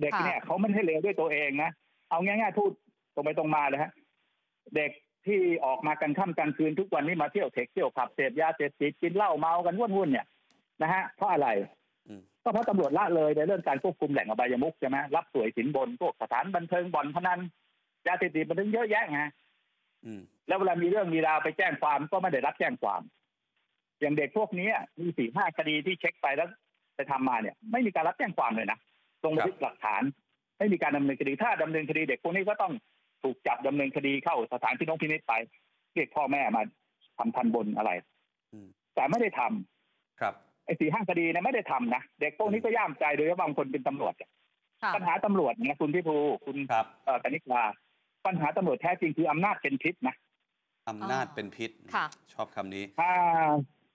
[0.00, 1.70] เด็กค่ะเนี่ยเขาไม่ได้เลวด้วยตัวเองนะ
[2.10, 2.70] เอาง่ายๆพูด
[3.14, 3.92] ตรงไปตรงมาเลยฮะ
[4.76, 4.90] เด็ก
[5.26, 10.26] ที่ออกมากันค่ำกลางคืนทุกวันนี้มาเที่ยวเทคเที่ยวผับเสพยาเสพติดกินเหล้าเมากันวุ่นๆเนี่ย
[10.82, 11.48] นะฮะเพราะอะไร
[12.08, 17.40] อืมก็เพราะตำรวจละเลยในเรื่องการควบคุมแหล่งอบายมุขใช่ไหมรับสวยสินบนพวกสถานบันเทิงบ่อนพนัน
[18.06, 19.20] ยาเสพติดมันถึงเยอะแยะไง
[20.04, 23.02] อืมแล้วเวลามีเรื่องมีราวไปแจ้งความก็ไม่ได้รับแจ้งความ
[24.00, 24.68] อย่างเด็กพวกนี้
[25.00, 26.48] มีสี่ห้าคดีที่เช็คไปแล้ว
[26.96, 28.78] ไปทำมาเนี่ย ไม่มีการรับแจ้งความเลยนะ
[29.24, 30.02] ลงบันทึกหลักฐาน
[30.58, 32.72] ไม่มีการดำเนินคดีถ้าดำเนินคดีเด็กพวกนี้ก็ต้อง
[33.24, 35.32] ถูกจับดำเนินคดีเข้าสถานพินิจพินิจไป
[35.94, 36.62] เรียกพ่อแม่มา
[37.18, 37.90] ทำทันบนอะไร
[38.52, 40.34] อืมแต่ไม่ได้ทำครับ
[40.64, 44.14] ไอ้สี่ห้าคดีเนี่ยไม่ได้ทำนะเด็กพวกนี้ก็ย่ามใจโดยเฉพาะบางคนเป็นตำรวจ
[44.82, 47.62] ค่ะปัญหาตำรวจเนี่ยคุณพิภูคุณครับเอ่อกนิกา
[48.26, 50.14] ปัญหาตำรวจแท้จริงคืออำนาจเป็นพิษนะ
[50.88, 53.10] อำนาจเป็นพิษค่ะชอบคำนี้ถ้า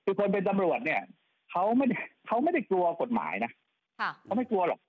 [0.04, 1.02] คือคนเป็นตำรวจเนี่ย
[1.52, 3.52] เขาไม่ได้เขาไม่ได้กลัวกฎหมายนะ
[4.00, 4.80] ค่ะเขาไม่กลัวหรอก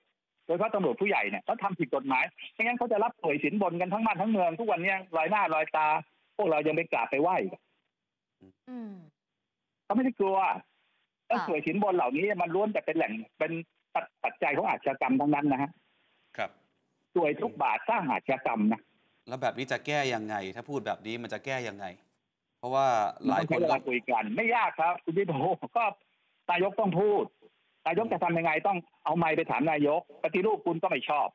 [0.51, 5.87] ดยเฉพาะตำรวจผู้ใหญ่เนี่ยเขาทำผิดกฎหมายไม่งั้นเขาจะรับสวยสินบนกันทั้งบ้านทั้งเมืองทุกวันเนี้ลอยหน้าลอยตา
[6.37, 7.53] พวกเรายังไปกราบไปไหว้อีก
[8.69, 8.91] อืม
[9.83, 10.37] เขาไม่ได้กลัว
[11.27, 13.51] แล้วค่ะสวยสินบนเหล่านี้มันล้วนแต่เป็นแหล่งเป็น
[14.23, 15.71] ปัจจัยของอาชญากรรมทั้งนั้นนะฮะ
[16.37, 16.49] ครับ
[17.15, 18.81] สวยทุกบาทสร้างอาชญากรรมนะ
[19.27, 21.85] แล้วแบบนี้จะแก้ยังไง ถ้าพูดแบบนี้มันจะแก้ยังไง
[22.59, 22.87] เพราะว่า
[23.25, 25.31] หลายต้องคใช้นเวก็ลาคุยกัน ไม่ยากครับ คุณพี่โบ
[25.77, 25.83] ก็
[26.49, 27.23] นายกต้องพูด
[27.87, 31.27] นายกจะทำยังไงต้องเอาไม้ไปถามนายก ปฏิรูปคุณก็ไม่ชอบ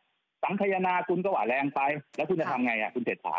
[0.43, 1.81] สังคายนาคุณก็หว่าแรงไป
[2.17, 3.37] แล้วคุณจะค่ะทำไงอะคุณเศรษฐา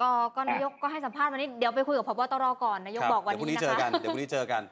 [0.00, 4.62] ก็ก็นายกก็ให้สัมภาษณ์วันนี้เดี๋ยวไปคุยกับพบตรก่อนนายกครับบอกวันเดี๋ยวพรุ่งนี้นี้นะเจอคะกันเดี๋ยวพรุ่งนี้เจอกัน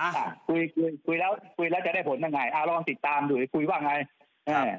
[0.00, 3.92] อะอะคุยคุยคุยแล้วคุยแล้วจะได้ผลยังไงอะลองติดตามดูคุยว่าไง
[4.48, 4.76] ครับเออ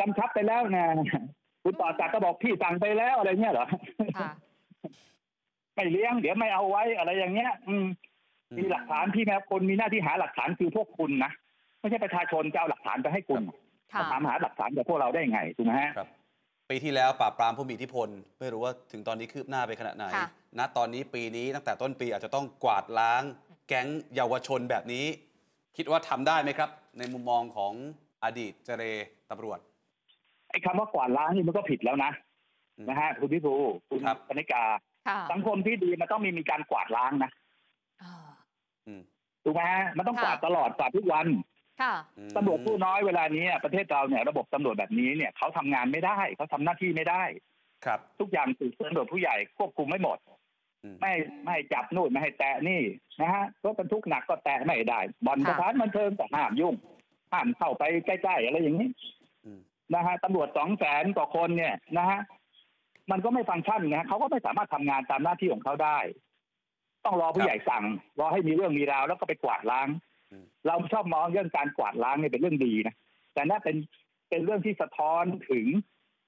[0.00, 0.86] กำชับไปแล้วนะ
[1.62, 3.66] คุณต่อจากก็บอกพี่สั่งไปแล้วอะไรเงี้ยเหรอ
[4.16, 4.30] ค่ะ
[5.74, 7.84] ไม่เลี้ยง เดี๋ยวไม่เอาไว้อะไรอย่างเงี้ย อืม
[8.58, 11.32] มีหลักฐานพี่แม้คนมีหน้าที่หาหลักฐานคือพวกคุณนะ
[11.80, 13.42] ไม่ใช่ประชาชนจะเอาหลักฐานไปให้คุณ
[13.92, 16.08] ค่ะถามหาหลักฐานจากพวกเราได้ไงถูกไหมฮะครับ
[16.70, 18.08] ปีที่แล้วปราบปรามผู้มีอิทธิพล
[18.40, 23.22] ไม่รู้ว่าถึงตอนนี้คืบหน้าไปขนาดไหนค่ะณตอนนี้ปีนี้ตั้งแต่ต้นปีอาจจะต้องกวาดล้าง
[23.68, 25.06] แก๊งเยาวชนแบบนี้
[25.76, 27.72] คิดว่าทำได้ไหมครับ ในมุมมองของ
[28.24, 28.84] อดีตเจเร
[29.30, 29.58] ตำรวจ
[30.50, 32.10] ไอ้คำว่ากวาดล้างนี่มันก็ผิดแล้วนะ
[32.76, 33.54] อืมนะฮะคุณพิภู
[33.88, 34.64] คุณครับปณิกา
[35.08, 37.43] ค่ะสังคมที่ดีมันต้องมีมีการกวาดล้างนะอ่าอืม
[39.44, 41.26] ถูกไหมฮะมันต้องค่ะกวาดตลอดกวาดทุกวัน
[41.82, 47.22] ค่ะอืมตำรวจผู้น้อยเวลานี้ประเทศเราเนี่ยระบบตำรวจแบบนี้เนี่ยเขาทำงานไม่ได้เขาทำหน้าที่ไม่ได้
[47.84, 50.18] ครับ ทุกอย่างถูกตำรวจผู้ใหญ่ควบคุมไม่หมด
[50.84, 52.80] อืมไม่ไม่ให้จับนู่นไม่ให้แตะนี่
[53.20, 56.74] นะฮะรถบรรทุกหนักก็แตะไม่ได้บ่อนค่ะสถานบันเทิงก็ห้ามยุ่ง
[57.32, 58.88] ห้ามเข้าไปใกล้ๆอะไรอย่างนี้
[59.44, 59.60] อืม
[59.94, 62.20] นะฮะตำรวจสองแสนกว่าคนเนี่ยนะฮะ
[63.10, 65.98] มันก็ไม่ฟังก์ชันนะฮะเขาก็ไม่สามารถทำงานตามหน้าที่ของเขาได้
[67.04, 67.84] ต้องรอผู้ใหญ่สั่ง
[68.20, 69.88] รอให้มีเรื่องมีราวแล้วก็ไปกวาดล้าง
[70.32, 72.94] อืมเราชอบมองเรื่องการกวาดล้างเนี่ยเป็นเรื่องดีนะ
[73.34, 73.76] แต่นั่นเป็น
[74.30, 75.66] เป็นเรื่องที่สะท้อนถึง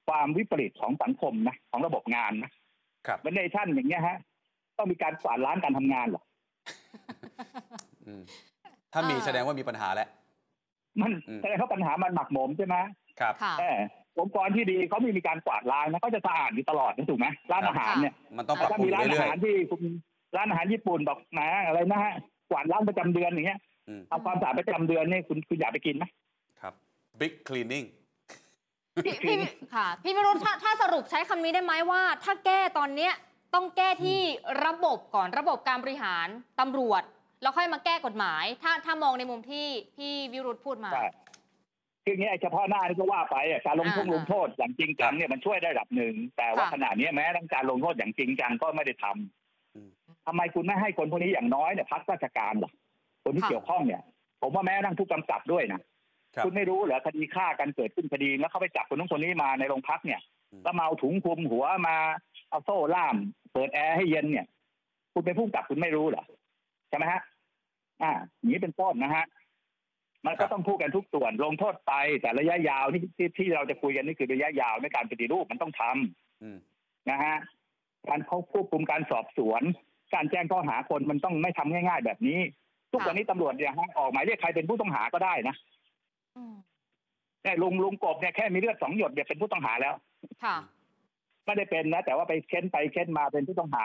[0.06, 2.50] ความวิปริตของสังคมนะของระบบงานนะ
[3.06, 4.18] ครับเหมือนเนชั่นอย่างเงี้ยฮะ
[4.78, 6.22] ต้องมีการกวาดล้างการทำงานเหรอ
[8.06, 8.22] อืม
[8.92, 10.08] ถ้ามีอ่าแสดงว่ามีปัญหาแล้ว
[11.00, 12.76] มันอืมแสดงว่าปัญหามันหมักหมมใช่ไหม
[13.20, 13.78] ครับค่ะเออ
[14.18, 19.82] องค์กรที่ดีเขาไม่มีการกวาดล้างนะเขาจะสะอาดอยู่ตลอดนะถูกไหมร้านอาหารเนี่ยมันต้องปรับถ้าปรุมีงร้านอาเรื่อยหารที่คุณ
[20.36, 22.14] ร้านอาหารญี่ปุ่นบอกแหมอะไรนะฮะ
[22.50, 26.04] กวาดล้างประจำเดือนอย่างเงี้ยๆอืมเอาความสะอาดประจำเดือนนี่คุณคุณอยากไปกินไหม
[26.60, 26.74] ครับ
[27.20, 27.86] big cleaning
[29.04, 29.36] พี่พี่
[29.74, 33.12] ค่ะพี่วิรุธถ้าถ้าสรุปใช้คำนี้ได้ไหมว่า ถ้าแก้ตอนเนี้ย
[33.54, 34.20] ต้องแก้ที่
[34.64, 36.28] ระบบก่อนระบบการบริหาร
[36.60, 37.02] ตำรวจ
[37.42, 41.06] แล้วค่อยมาแก้กฎหมาย ถ้าถ้ามองในมุมที่พี่วิรุธพูดมาใช่
[42.04, 49.26] คืออย่างเงี้ยไอ้เฉพาะหน้านี่ก็ว่าไปอะการลงโทษอ่าลงโทษอย่างจริงจังเนี่ยมันช่วยได้ระดับหนึ่งแต่ว่าค่ะขณะนี้แม้ทั้งการลงโทษอย่างจริงจังก็ไม่ได้ทำอืม
[50.26, 52.72] ทำไมคุณไม่ให้คนพวกนี้อย่างน้อยเนี่ยพักราชการล่ะ
[53.24, 54.02] คนที่ค่ะเกี่ยวข้องเนี่ย
[54.40, 55.80] ผมว่าแม้ทั้งผู้กำกับด้วยนะ
[56.34, 60.20] ครับคุณไม่รู้เหรอคดีฆ่ากันเกิดขึ้นคดีแล้วเขาไปจับคนนู้นคนนี้มาในโรงพักเนี่ย
[60.52, 61.96] อืมแล้วมาเอาถุงคลุมหัวมา
[62.50, 63.16] เอาโซ่ล่าม
[63.52, 64.46] เปิดแอร์ให้เย็นเนี่ย
[65.12, 66.24] คุณเป็นผู้กำกับคุณไม่รู้เหรอ
[66.88, 67.20] ใช่ไหมฮะ
[68.02, 69.24] อ่าอย่างนี้เป็นต้นนะฮะ
[70.26, 75.82] มันครัก็บต้องพูดกันทุกส่วนลงโทษไป แต่ระยะยาวนี่ที่ที่เราจะคุยกันนี่คือระยะยาวในการปฏิรูปมันต้องท
[76.42, 76.58] อืม
[77.10, 77.36] นะฮะ
[78.08, 79.62] การเขาควบคุมการสอบสวน
[80.14, 82.38] การแจ้งข้อหาคนมันต้องไม่ทำง่าย ๆ แบบนี้
[82.92, 85.56] ทุกวันนี้ตำรวจเนี่ยฮะออกหมายเรียกใครเป็นผู้ต้องหาก็ได้นะ
[86.36, 86.54] อืม
[87.42, 89.94] เนี่ยลุงลุงกบเนี่ยแค่มีเลือดสองหยดเนี่ยเป็นผู้ต้องหาแล้ว
[90.44, 90.56] ค่ะ
[91.44, 93.84] ไม่ได้เป็นนะแต่ว่าไปเค้นไปเค้นมาเป็นผู้ต้องหา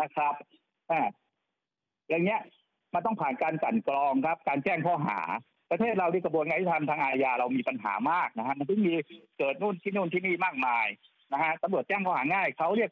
[0.00, 0.34] นะครับ
[0.90, 1.00] อ่า
[2.08, 2.40] อย่างเงี้ย
[2.94, 5.20] มันต้องผ่านการกลั่นกรองครับ การแจ้งข้อหา
[5.70, 8.94] ประเทศเราที่กระบวนการยุติธรรมทางอาญาเรามีปัญหามากนะฮะมันถึงมี
[9.38, 10.86] เกิดนู่นที่นู่นที่นี่มากมาย
[11.32, 12.90] นะฮะตำรวจแจ้งข้อหาง่ายเขาเรียก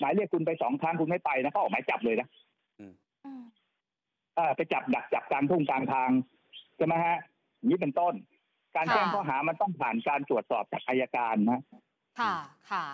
[0.00, 2.28] หมายเรียกคุณไปสองครั้งคุณไม่ไปนะเขาออกหมายจับเลยนะ
[2.80, 2.92] อืม
[4.36, 6.10] เออไปจับดักจับกลางทุ่งกลางทาง
[6.76, 7.16] ใช่ไหมฮะ
[7.56, 8.14] อย่างนี้เป็นต้น
[8.76, 11.60] การแจ้งค่ะข้อหามันต้องผ่านการตรวจสอบจากอายการนะ
[12.20, 12.34] ค่ะ
[12.70, 12.84] ค่ะ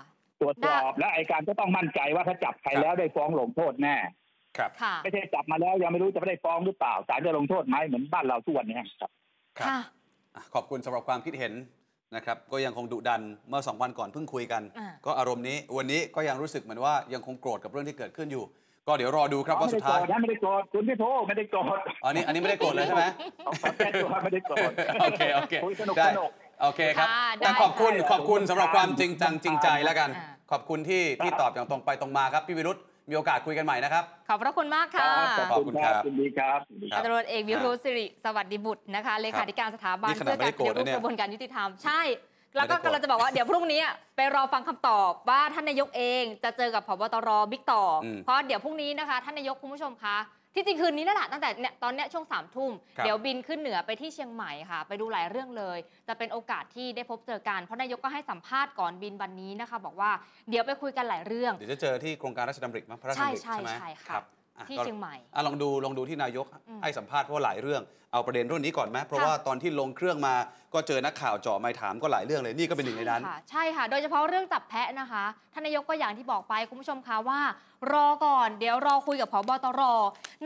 [0.40, 3.96] ตรวจสอบและอายการก็ต้องมั่นใจว่าถ้าจับใครแล้วได้ฟ้องลงโทษแน่
[4.58, 9.10] ครับค่ะไม่ใช่จับมาแล้วยังไม่รู้จะไม่ได้ฟ้องหรือเปล่าศาลจะลงโทษไหมเหมือนบ้านเราทุกวันนี้ครับ
[9.58, 9.80] ครับค่ะ
[10.36, 11.52] อะ ขอบคุณสำหรับความคิดเห็น
[12.16, 18.44] นะครับก็ยังคงดุดันเมื่อสองวันก่อนเพิ่งคุยกันอ่าก็อารมณ์นี้วันนี้ก็ยังรู้สึกเหมือนว่ายังคงโกรธกับเรื่องที่เกิดขึ้นอยู่
[18.88, 23.04] ก็เดี๋ยวรอดูครับว่าไม่สุได้ดโกรท้ายธนะไม่ได้โกรธคุณพี่โทไม่ได้โกรธอันนี้อันนี้ไม่ได้โกรธเลยใช่ไหม
[23.76, 24.72] แค่ตัวไม่ได้โกรธ
[25.02, 26.30] โอเคโอเคคุยสนุกได้สนุก
[26.62, 32.78] โอเคครับค่ะได้แต่ขอบคุณได้ขอบคุณสำหรับความจริงจังได้จริงใจแล้วกันอ่าขอบคุณที่ที่ตอบอย่างตรงไปตรงมาครับพี่วิรุธ
[33.10, 35.08] มีโอกาสคุยกันใหม่นะครับ ขอบพระคุณมากค่ะ
[35.52, 42.02] ขอบคุณครับยินดีครับยินดีคพัรันบตำรวจเอกวิรุธสิริสวัสดิบุตรนะคะเลขาธิการสถาบันนี่ขนาดเพื่อไม่การได้ปฏิรูปโกรธนะเนี่ยกระบวนการยุติธรรมใช่
[42.56, 43.82] แล้วก็ไม่ได้โกรธกำลังจะบอกว่าเดี๋ยวพรุ่งนี้
[44.16, 50.16] ไปรอฟังคำตอบว่าท่านนายกเองจะเจอกับผบตรบิ๊กต่ออมเพราะเดี๋ยวพรุ่งนี้นะคะท่านนายกคุณผู้ชมคะ
[50.54, 60.10] ที่จริงคืนนี้นั่นแหละตั้งแต่เนี่ยตอนเนี้ยช่วงสามทุ่มครับ เดี๋ยวบินขึ้นเหนือไปที่เชียงใหม่ค่ะ ไปดูหลายเรื่องเลย จะเป็นโอกาสที่ได้พบเจอกันเพราะนายกก็ให้สัมภาษณ์ก่อนบินวันนี้นะคะ บอกว่า
[60.50, 70.34] เดี๋ยวไปคุยกันหลายเรื่อง เดี๋ยวจะเจอที่โครงการราชดำริมั้งพระราชดำริใช่ใช่ไหมใช่ค่ะครับอะ ที่ก็เชียงใหม่อะลองดูลองดูที่นายกอืมให้สัมภาษณ์เพราะว่าหลายเรื่องเอาประเด็นเรื่องนี้ก่อนไหมเพราะค่ะว่าตอนที่ลงเครื่องมา
[70.74, 77.40] ก็เจอนักข่าวเจาะไมค์ถามก็หลายเรื่องเลยนี่ก็เป็นหนึ่งในนั้นค่ะใช่ค่ะ โดยเฉพาะเรื่องจับแพะนะคะท่านนายกก็อย่างที่บอกไปคุณผู้ชมคะว่า
[77.92, 79.80] รอก่อนเดี๋ยวรอคุยกับพบตร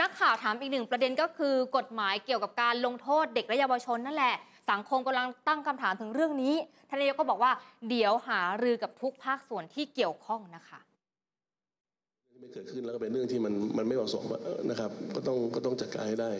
[0.01, 4.35] นักข่าวถามอีกหนึ่งประเด็นก็คือกฎหมายเกี่ยวกับการลงโทษเด็กและเยาวชนนั่นแหละ
[4.71, 6.55] สังคมกำลังตั้งคำถามถึงเรื่องนี้
[6.89, 7.53] ท่านนายกก็บอกว่า
[7.89, 10.86] เดี๋ยวหารือกับทุกภาคส่วนที่เกี่ยวข้องนะคะที่
[12.47, 14.25] ไม่เกิดขึ้นแล้วก็เป็นเรื่องที่มันมันไม่เหมาะสม
[14.71, 16.31] นะครับ ก็ต้องก็ต้องจัดการให้ได้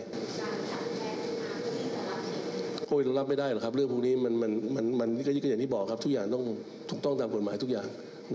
[2.89, 6.45] โอ้ยเรารับไม่ได้หรอกครับ เรื่องพวกนี้มันมันมันมันก็ก็อย่างที่บอกครับ ทุกอย่างต้อง
[6.91, 7.87] ถูกต้องตามกฎหมายทุกอย่าง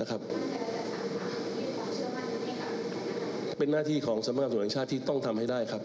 [0.01, 0.19] นะครับ
[3.57, 5.81] เป็นหน้าที่ของสำนักงานตำรวจแห่งชาติที่ต้องทำให้ได้ครับ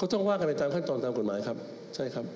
[0.00, 1.56] ก็ต้องว่ากันไปตามขั้นตอนตามกฎหมายครับ
[1.94, 2.26] ใช่ครับ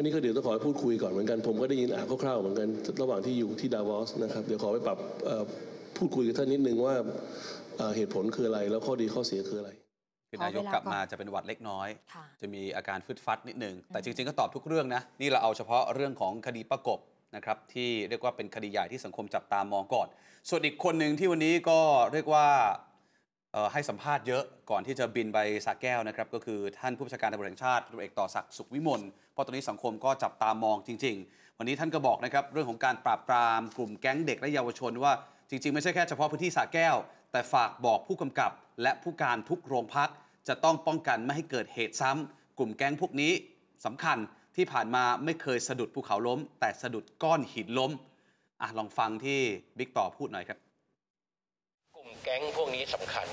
[0.00, 2.68] อันนี้ก็เดี๋ยวต้องขอให้พูดคุยก่อนเหมือนกัน ผมก็ได้ยินอ่านคร่าวๆเหมือนกัน
[3.02, 5.44] ระหว่างที่อยู่ที่ดาวอสนะครับ เดี๋ยวขอไปปรับเอ่อ
[5.96, 6.94] พูดคุยกับท่านนิดนึงว่า
[7.76, 9.70] เอ่อเหตุผลคืออะไร แล้วข้อดีข้อเสียคืออะไร
[10.28, 16.98] คือนายกกลับมาจะเป็นหวัดเล็กน้อยค่ะจะมีอาการฟึดฟัดนิดหนึ่งแต่จริง ๆ ก็ตอบทุกเรื่องนะ นี่เราเอาเฉพาะเรื่องของคดีประกบ
[17.36, 20.08] นะครับที่เรียกว่าเป็นคดีใหญ่ที่สังคมจับตามองก่อน
[20.48, 21.80] ส่วนอีกคนหนึ่งที่วันนี้ก็
[22.12, 22.89] เรียกว่าเอ่อ
[23.72, 29.00] ให้สัมภาษณ์เยอะก่อนที่จะบินไปสระแก้วนะครับ ก็คือท่านผู้บัญชาการตำรวจแห่งชาติพลเอกต่อศักดิ์สุขวิมล
[29.32, 35.12] เพราะตอนนี้สังคมก็จับตามองจริง ๆ วันนี้ท่านก็บอกนะครับเรื่องของการปราบปรามกลุ่มแก๊งเด็กและเยาวชนว่า
[35.50, 36.96] จริง ๆ ไม่ใช่แค่เฉพาะพื้นที่สระแก้ว
[37.32, 38.50] แต่ฝากบอกผู้กำกับ
[38.82, 40.10] และผู้การทุกโรงพัก
[40.48, 43.32] จะต้องป้องกันไม่ให้เกิดเหตุซ้ำกลุ่มแก๊งพวกนี้
[43.84, 44.18] สำคัญ
[44.56, 47.92] ที่ผ่านมาไม่เคยสะดุดภูเขาล้ม แต่สะดุดก้อนหินล้ม
[48.60, 49.40] อะลองฟังที่
[49.78, 50.58] บิ๊กต่อพูดหน่อยครับ
[52.24, 53.26] แก๊งพวกนี้สำคัญ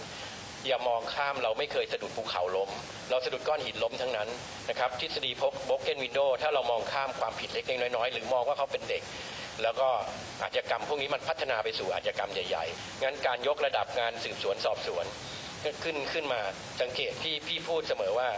[0.67, 2.69] อย่ามองข้ามเราไม่เคยสะดุดภูเขาล้ม
[3.09, 4.29] เราสะดุดก้อนหินล้มทั้งนั้น
[4.69, 9.03] นะครับทฤษฎีพบบ็อกเกนวินโดถ้าเรามองข้ามความผิดเล็กๆน้อยๆ หรือมองว่าเขาเป็นเด็ก
[9.63, 9.89] แล้วก็
[10.43, 15.05] อาชญากรรมพวกนี้มันพัฒนาไปสู่อาชญากรรมใหญ่ๆงั้นการยกระดับงานสืบสวนสอบสวน
[15.83, 16.41] ขึ้นขึ้นมา
[16.81, 18.29] สังเกตพี่พี่พูดเสมอว่า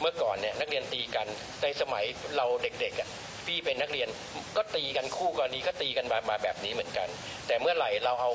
[0.00, 1.26] เมื่อก่อนเนี่ยนักเรียนตีกัน
[1.62, 2.04] ในสมัย
[2.36, 3.08] เราเด็กๆอะ
[3.46, 4.08] พี่เป็นนักเรียน
[4.56, 7.08] ก็ตีกันคู่กรณีก็ตีกันมามาแบบนี้เหมือนกัน
[7.46, 8.30] แต่เมื่อไหร่เราเอา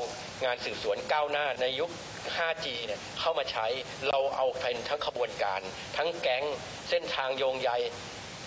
[0.46, 1.89] งานสืบสวนก้าวหน้าในยุค
[2.38, 3.65] 5G เนี่ยเข้ามาใช้
[4.10, 5.62] เราเอาเป็นทั้งขบวนการ
[5.98, 6.44] ทั้งแก๊ง
[6.89, 7.86] เส้นทางโยงใยไ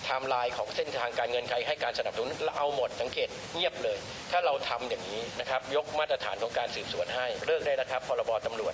[0.07, 3.97] ทม์ไลน์ของเส้นทางการเงินใครให้การสนับสนุนเราเอาหมดสังเกตเงียบเลย
[4.31, 8.73] ถ้าเราทำอย่างนี้นะครับยกมาตรฐานของการสืบสวนให้เลิกได้แล้วครับพรบตำรวจ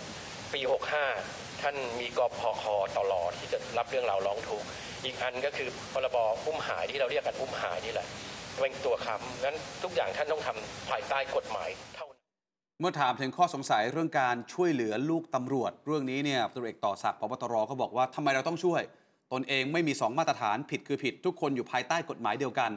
[0.54, 0.62] ปี
[1.12, 2.63] 65 ท่านมีกพค
[2.98, 4.67] ตลอดที่จะรับเรื่องราวร้องทุกข์
[5.03, 8.08] อีกอันก็คือพรบอุ้มหายที่เราเรียกกันอุ้มหายนี่แหละ
[8.60, 12.23] เป็นตัวคำงั้นทุกอย่างท่านต้องทำภายใต้กฎหมายเท่านั้น
[12.79, 18.81] เมื่อถามถึงข้อสงสัยเรื่องการช่วยเหลือลูกตำรวจ เรื่องนี้เนี่ยตำรวจเอกต่อศักดิ์พบตรก็บอกว่าทำไมเราต้องช่วย
[19.34, 22.71] ตนเองไม่มี 2 มาตรฐานผิดคือผิด ทุกคนอยู่ภายใต้กฎหมายเดียวกัน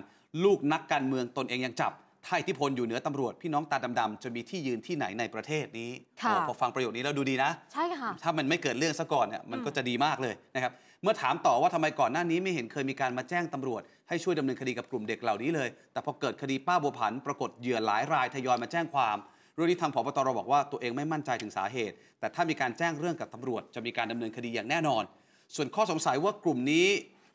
[0.44, 1.92] ลูกนักการเมืองตนเองยังจับ
[2.26, 5.90] ถ้าอิทธิพลอยู่เหนือตำรวจพี่น้องตาดำๆจะมีที่ยืนที่ไหนในประเทศนี้
[6.22, 19.16] ค่ะโอ้พอฟังประโยคนี้แล้วดูดีนะ ใช่ค่ะ ถ้ามันไม่เกิดเรื่องซะก่อนเนี่ยมันอืมก็จะดีมากเลยนะครับ เมื่อถามต่อว่าทำไมก่อนหน้านี้ไม่เห็นเคยมีการมาแจ้งตำรวจ ให้ช่วยดำเนินคดีกับกลุ่มเด็กเหล่านี้เลย แต่พอเกิดคดีป้าบัวผัน ปรากฏเหยื่อหลายรายทยอยมาแจ้งความ
[19.54, 25.02] เรื่องนี้ทางผบตรบอกว่าตัวเองไม่มั่นใจถึงสาเหตุ แต่ถ้ามีการแจ้งเรื่องกับตำรวจ จะมีการดำเนินคดีอย่างแน่นอน
[25.54, 26.86] ส่วนข้อสงสัยว่ากลุ่มนี้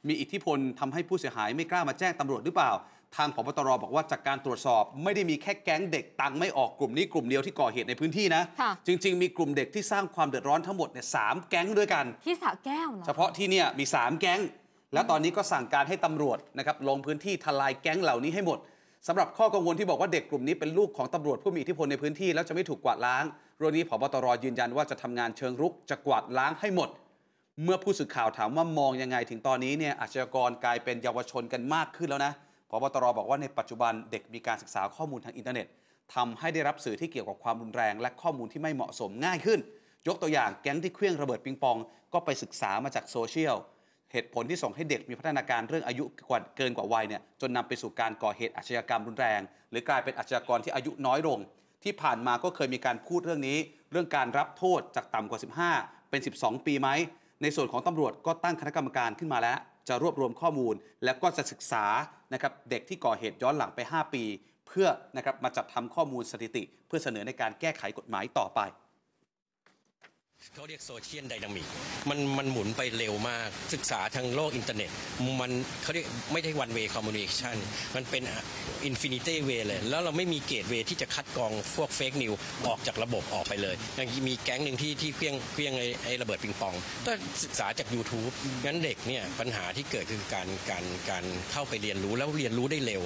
[0.07, 2.71] มีอิทธิพลทำให้ผู้เสียหายไม่กล้ามาแจ้งตำรวจหรือเปล่า
[3.15, 14.41] ทางผบตรบอกว่าจากการตรวจสอบ ไม่ได้มีแค่แก๊งเด็กตังค์ไม่ออกกลุ่มนี้กลุ่มเดียวที่ก่อเหตุในพื้นที่นะค่ะจริง ๆ มีกลุ่มเด็กที่สร้างความเดือดร้อนทั้งหมดเนี่ยสามแก๊งด้วยกัน ที่สระแก้วเหรอเฉพาะที่เนี่ยมี 3 แก๊ง
[14.93, 18.59] แล้วตอนนี้ก็สั่งการให้ตำรวจนะครับลงพื้นที่ทลายแก๊งเหล่านี้ให้หมด
[19.07, 23.23] สำหรับข้อกังวลที่บอกว่าเด็กกลุ่มนี้เป็นลูกของตำรวจผู้มีอิทธิพลในพื้นที่แล้วจะไม่ถูกกวาดล้าง
[23.57, 26.89] เรื่องนี้ผบตรยืนยันว่าจะทำงานเชิงรุกจะกวาดล้างให้หมด
[27.63, 32.52] เมื่อผู้สื่อข่าวถามว่ามองยังไงถึงตอนนี้เนี่ยอาชญากรกลายเป็นเยาวชนกันมากขึ้นแล้วนะผ
[32.83, 35.67] บตรบอกว่าในปัจจุบันเด็กมีการศึกษาข้อมูลทางอินเทอร์เน็ต
[36.15, 39.59] ทำให้ได้รับสื่อที่เกี่ยวกับความรุนแรง และข้อมูลที่ไม่เหมาะสมง่ายขึ้น
[40.07, 41.77] ยกตัวอย่างแก๊งที่เคลื่องระเบิดปิงปอง
[42.13, 43.55] ก็ไปศึกษามาจากโซเชียล
[44.11, 51.39] เหตุผลที่ส่งให้เด็กมีพัฒนาการเรื่องอายุกว่าเกินกว่าวัยเนี่ยจนนำไปสู่การก่อเหตุอาชญากรรมรุนแรง หรือกลายเป็นอาชญากรที่อายุน้อยลง
[51.83, 53.57] ที่ผ่านมาก็เคยมีการพูดเรื่องนี้
[53.91, 55.39] เรื่องการรับโทษจากต่ำกว่า
[55.75, 56.89] 15 เป็น 12 ปีไหม
[57.41, 61.85] ในส่วนของตำรวจก็ตั้งคณะกรรมการขึ้นมาแล้ว จะรวบรวมข้อมูล แล้วก็จะศึกษา
[62.33, 64.23] นะครับเด็กที่ก่อเหตุย้อนหลังไป 5 ปี
[64.67, 68.59] เพื่อนะครับมาจัดทำข้อมูลสถิติ เพื่อเสนอในการแก้ไขกฎหมายต่อไป
[70.51, 71.67] เขาเรียก social dynamic
[72.09, 74.89] มันมันหมุนไปเร็วมาก ศึกษาทางโลกอินเทอร์เน็ต
[75.41, 75.51] มัน
[75.83, 77.57] เขาเรียกไม่ได้ one way communication
[77.95, 78.23] มันเป็น
[78.89, 82.33] infinity way เลย แล้วเราไม่มีเกตเวที่จะคัดกรองพวกเฟกนิว
[82.67, 86.75] ออกจากระบบออกไปเลยอย่างมีแก๊งหนึ่งที่ที่เครื่องเครื่องไอ้ไอ้ระเบิดปิงปอง
[87.07, 88.33] ก็ศึกษาจาก YouTube
[88.65, 93.01] งั้นเด็กเนี่ยปัญหาที่เกิดคือการการการเข้าไปเรียนรู้แล้วเรียนรู้ได้เร็ว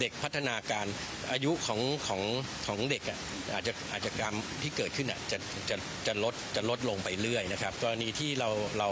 [0.00, 0.86] เด็กพัฒนาการ
[1.32, 2.22] อายุของของ
[2.66, 3.18] ของเด็กอะ
[3.54, 5.38] อาจจะอาจจะกรรมที่เกิดขึ้นอะจะ
[5.70, 5.76] จะ
[6.06, 8.88] จะลดจะลดลงไปเรื่อยนะครับกรณีที่เราเรา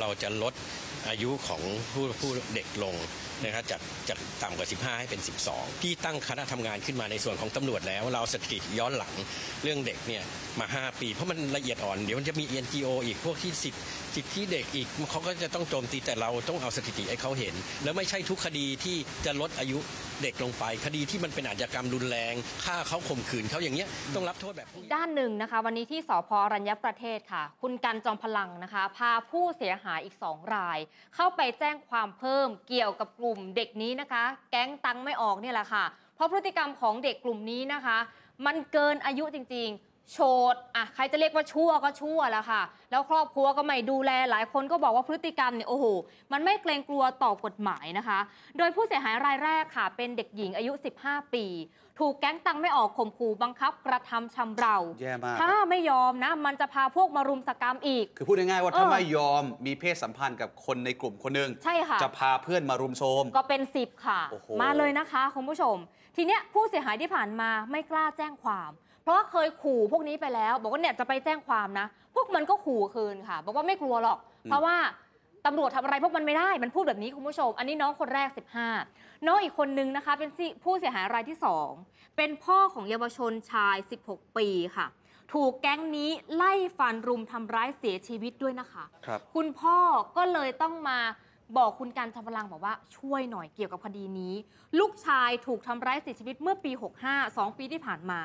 [0.00, 0.54] เราจะลด
[1.08, 2.94] อายุของผู้ผู้เด็กลง
[3.42, 5.20] นะครับจากจากต่ำกว่า 15 ให้เป็น
[5.50, 9.12] 12 ที่ตั้งคณะทำงานขึ้นมาในส่วนของตำรวจแล้ว เราสถิติย้อนหลัง
[9.62, 10.22] เรื่องเด็กเนี่ย
[10.60, 13.80] มา 5 ปี เพราะมันละเอียดอ่อน เดี๋ยวมันจะมี NGO อีกพวกที่สิทธิ
[14.14, 19.78] สิทธิเด็กอีกเขาก็จะต้องโจมตีแต่เราต้องเอาสถิติให้เขาเห็น แล้วไม่ใช่ทุกคดีที่จะลดอายุ
[20.22, 30.78] เด็กลงไป คดีที่มันเป็นอาชญากรรมรุนแรงฆ่าเขาข่มขืนเขาอย่างเงี้ยต้องรับโทษแบบด้านหนึ่งนะคะ วันนี้ที่สพอรัญญประเทศค่ะ คุณกันจอมพลังนะคะ พาผู้เสียหายอีก2ราย
[31.14, 35.84] เข้าไปแจ้งความเพิ่มเกี่ยวกับกลุ่มเด็กนี้นะคะ แก๊งตังไม่ออกเนี่ยแหละค่ะ
[36.14, 37.98] เพราะพฤติกรรมของเด็กกลุ่มนี้นะคะ
[38.46, 40.18] มันเกินอายุจริงๆ โฉ
[40.52, 45.84] ดอะใครจะเรียกว่าชั่วก็ชั่วแล้วค่ะ แล้วครอบครัวก็ไม่ดูแลหลายคนก็บอกว่าพฤติกรรมเนี่ยโอ้โห
[46.32, 48.18] มันไม่เกรงกลัวต่อกฎหมายนะคะ
[48.58, 51.46] โดยผู้เสียหายรายแรกค่ะ เป็นเด็กหญิงอายุ 15 ปี
[52.00, 65.76] ถูกแก๊งตังไม่ออกข่มขู่บังคับกระทำชำเราแย่มาก ถ้าไม่ยอมนะ มันจะพาพวกมารุมสกรรมอีก คือพูดง่ายๆว่าถ้าเออไม่ยอมมีเพศสัมพันธ์กับคนในกลุ่มคนหนึ่งใช่ค่ะจะพาเพื่อนมารุมโทรมก็เป็นสิบค่ะโอ้โหมาเลยนะคะคุณผู้ชม
[66.16, 68.70] ทีเนี้ยผู้เสียหายที่ผ่านมาไม่กล้าแจ้งความ
[69.04, 74.76] เพราะว่าเคยขู่พวกนี้ไปแล้ว บอกว่าเนี่ยจะไปแจ้งความนะ พวกมันก็ขู่คืนค่ะ บอกว่าไม่กลัวหรอก เพราะว่า
[75.46, 78.28] ตำรวจทำอะไรพวกมันไม่ได้ มันพูดแบบนี้คุณผู้ชม อันนี้น้องคนแรก
[78.76, 80.30] 15 น้องอีกคนนึงนะคะ เป็น
[80.64, 81.38] ผู้เสียหายรายที่
[81.76, 84.86] 2 เป็นพ่อของเยาวชนชาย 16 ปีค่ะ
[85.32, 89.78] ถูกแก๊งนี้ไล่ฟันรุมทำร้ายเสียชีวิตด้วยนะคะครับคุณพ่อ
[90.16, 90.98] ก็เลยต้องมา
[91.56, 94.34] บอกคุณการจอมพลังบอกว่าช่วยหน่อยเกี่ยวกับคดีนี้
[94.78, 96.72] ลูกชายถูกทำร้ายเสียชีวิตเมื่อปี
[97.08, 98.20] 65 2 ปีที่ผ่านมา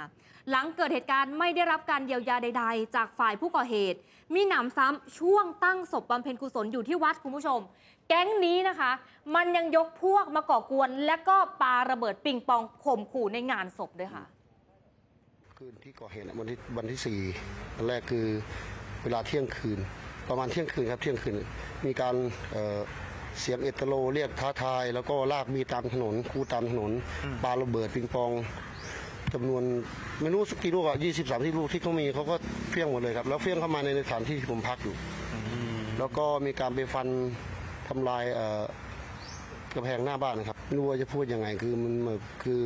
[0.50, 4.00] หลังเกิดเหตุการณ์ไม่ได้รับการเยียวยาใด ๆ จากฝ่ายผู้ก่อเหตุ
[4.34, 7.60] มีหนำซ้ำช่วงตั้งศพบำเพ็ญกุศลอยู่ที่วัดคุณผู้ชม
[8.08, 8.92] แก๊งนี้นะคะ
[9.36, 14.24] มันยังยกพวกมาก่อกวน และก็ปาระเบิดปิงปองข่มขู่ในงานศพด้วยค่ะ
[15.58, 17.20] คืนที่ก่อเหตุวันที่วันที่สี่
[17.76, 18.26] วันแรกคือ
[19.04, 19.80] เวลาเที่ยงคืน
[20.30, 21.36] ประมาณเที่ยงคืนครับเที่ยงคืน
[21.86, 22.16] มีการ
[23.30, 26.92] เอ่อเสียงเอตโลเรียกท้าทาย แล้วก็ลากมีดตามถนนคูตามถนน
[27.44, 28.32] ปาระเบิดปิงปอง
[29.34, 29.64] จำนวน
[30.22, 32.36] ไม่รู้สักกี่ลูกอะยี่สิบสามที่ลูกที่เขามีเขาก็
[32.70, 34.96] เฟี้ยงหมดเลยครับ แล้วเฟี้ยงเข้ามาในสถานที่ที่ผมพักอยู่
[36.00, 37.08] แล้วก็มีการไปฟัน
[37.88, 38.64] ทำลายเอ่อ
[39.74, 42.62] กระแพงหน้าบ้านนะครับไม่รู้ว่าจะพูดยังไงคือมันแบบคือ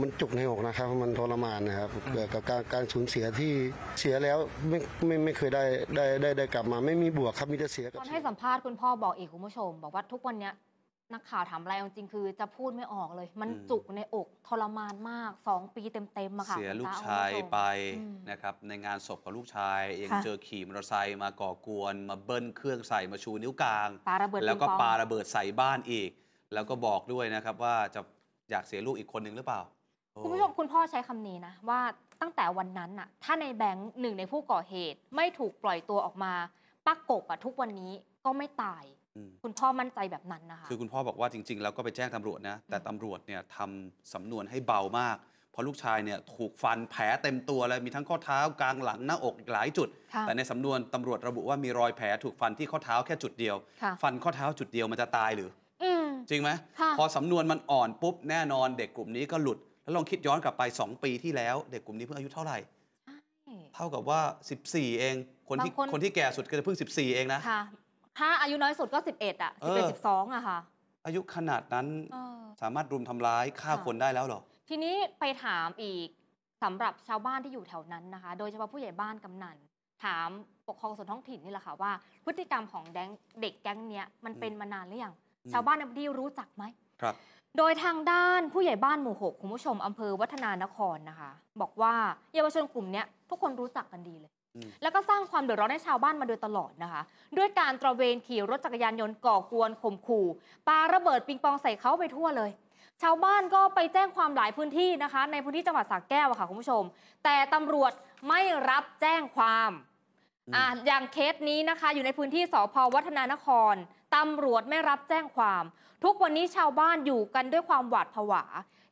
[0.00, 3.52] มันจุกในอกนะครับ มันทรมานนะครับเกี่ยวกับการการสูญเสียที่
[4.00, 4.38] เสียแล้ว
[4.68, 5.64] ไม่ไม่ไม่เคยได้
[5.96, 10.54] ได้ได้ได้กลับมา ไม่มีบวกครับมีแต่เสียกับตอนให้สัมภาษณ์คุณพ่อบอกอีกคุณผู้ชม บอกว่าทุกวันเนี้ย
[11.12, 17.60] นักข่าวถามอะไรเอาจริงๆคือจะพูดไม่ออกเลย มันอืมจุกในอกทรมานมากสองปีเต็มๆอะค่ะเสียคุณลูกตชายคุณผู้มไป
[17.98, 26.10] อืมนะครับในงานศพของลูกชายยังค่ะเจอขี่มอเตอร์ไซค์มาก่อกวน มาเบิ้ลเครื่องใส่มาชูนิ้วกลางปาระเบิดแล้วก็ปิงปองปาระเบิดใส่บ้านอีก
[26.54, 28.00] แล้วก็บอกด้วยนะครับว่าจะ
[28.50, 29.83] อยากเสียลูกอีกคนหนึ่งหรือเปล่าโอ้
[30.22, 31.80] คุณผู้ชมคุณพ่อใช้คำนี้นะ ว่า
[32.20, 36.32] ตั้งแต่วันนั้นน่ะ ถ้าในแบงค์หนึ่งในผู้ก่อเหตุไม่ถูกปล่อยตัวออกมา
[36.86, 37.92] ป้ากบอะทุกวันนี้
[38.24, 38.84] ก็ไม่ตาย
[39.16, 45.16] อืมคุณพ่อมั่นใจแบบนั้นนะคะ คือคุณพ่อบอกว่าจริง ๆ แล้วก็ไปแจ้งตำรวจนะ แต่ตำรวจเนี่ยทำสำนวนให้เบามาก
[45.52, 55.50] เพราะลูกชายเนี่ยถูกฟันแผลเต็มตัวเลยมีทั้งข้อเท้ากลางหลังหน้าอกอีกหลายจุดค่ะแต่ในสำนวนตำรวจระบุว่ามีรอยแผลถูกฟันที่ข้อเท้าแค่จุดเดียวค่ะฟันข้อเท้าจุดเดียวมันจะตายหรือ
[55.82, 56.50] อืมจริงไหม
[56.80, 62.58] ค่ะพอสำนวนมันอ่อนปุ๊บแน่นอนเด็กกลุ่มนี้ก็หลุด แล้วลองคิดย้อนกลับไป 2 ปีที่แล้ว เด็กกลุ่มนี้เพิ่งอายุเท่าไหร่
[63.74, 64.20] เท่ากับว่า
[64.60, 65.14] 14 เอง
[65.48, 67.62] คนที่บางคน คนที่แก่สุดก็จะเพิ่ง 14 เองนะ ค่ะ
[68.18, 70.58] ถ้าอายุน้อยสุดก็ 11 อะ เออ 11 12อะค่ะ
[71.06, 76.08] อายุขนาดนั้นเออ สามารถรุมทำร้ายฆ่าค่ะ คนได้แล้วเหรอ ทีนี้ไปถามอีก
[76.62, 79.56] สำหรับชาวบ้านที่อยู่แถวนั้นนะคะ โดยเฉพาะผู้ใหญ่บ้านกำนัน
[80.04, 80.28] ถาม
[80.68, 81.92] ปกครองส่วนท้องถิ่นนี่แหละค่ะว่า
[82.24, 83.10] พฤติกรรมของแดง
[83.40, 85.14] เด็กแก๊งเนี้ยมันเป็นมานานหรือยัง
[85.44, 86.64] อืม ชาวบ้านในพื้นที่รู้จักไหม
[87.02, 87.14] ครับ
[87.58, 91.30] โดยทางด้านผู้ใหญ่บ้านหมู่หกคุณผู้ชมอำเภอวัฒนานครนะคะ
[91.60, 91.94] บอกว่า
[92.34, 97.02] เยาวชนกลุ่มเนี้ยทุกคนรู้จักกันดีเลยอืมแล้วก็สร้างความเดือดร้อนให้ชาวบ้านมาโดยตลอดนะคะ
[97.36, 100.26] ด้วยการตระเวนขี่รถจักรยานยนต์ก่อกวนข่มขู่
[100.68, 102.50] ปาระเบิดปิงปองใส่เขาไปทั่วเลย
[103.02, 106.82] ชาวบ้านก็ไปแจ้งความหลายพื้นที่นะคะ ในพื้นที่จังหวัดสระแก้วอะค่ะคุณผู้ชม
[107.24, 107.92] แต่ตำรวจ
[108.28, 108.40] ไม่
[108.70, 109.70] รับแจ้งความ
[110.48, 113.74] อืมอะอย่างเคสนี้นะคะ อยู่ในพื้นที่สพวัฒนานคร
[114.14, 115.64] ตำรวจไม่รับแจ้งความ
[116.04, 118.44] ทุกวันนี้ชาวบ้านอยู่กันด้วยความหวาดผวา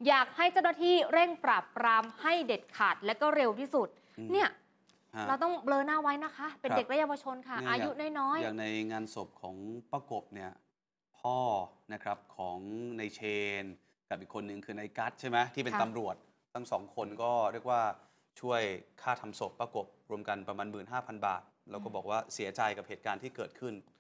[0.09, 3.89] อยากให้เจ้าหน้าที่เร่งปราบปรามให้เด็ดขาดและก็เร็วที่สุด
[4.19, 4.49] อืมเนี่ย
[5.17, 9.57] ฮะเราต้องเบลอหน้าไว้นะคะ เป็นครับเด็กและเยาวชนค่ะเนี่ยอายุน้อยอย่างในงานศพของ
[9.91, 10.51] ป้ากบเนี่ย
[11.19, 11.39] พ่อ
[11.93, 12.59] นะครับของ
[12.99, 13.21] ในเช
[13.63, 13.65] น
[14.09, 16.17] กับอีกคนหนึ่งคือในกัสใช่ไหมที่เป็นค่ะตำรวจ
[16.55, 17.83] ทั้งสองคนก็เรียกว่า
[18.41, 18.63] ช่วย
[19.03, 23.92] ค่าทำศพป้ากบรวมกันประมาณ 15,000 บาท แล้วก็บอกว่าเสียใจกับเหตุการณ์ที่เกิดขึ้นๆค่ะ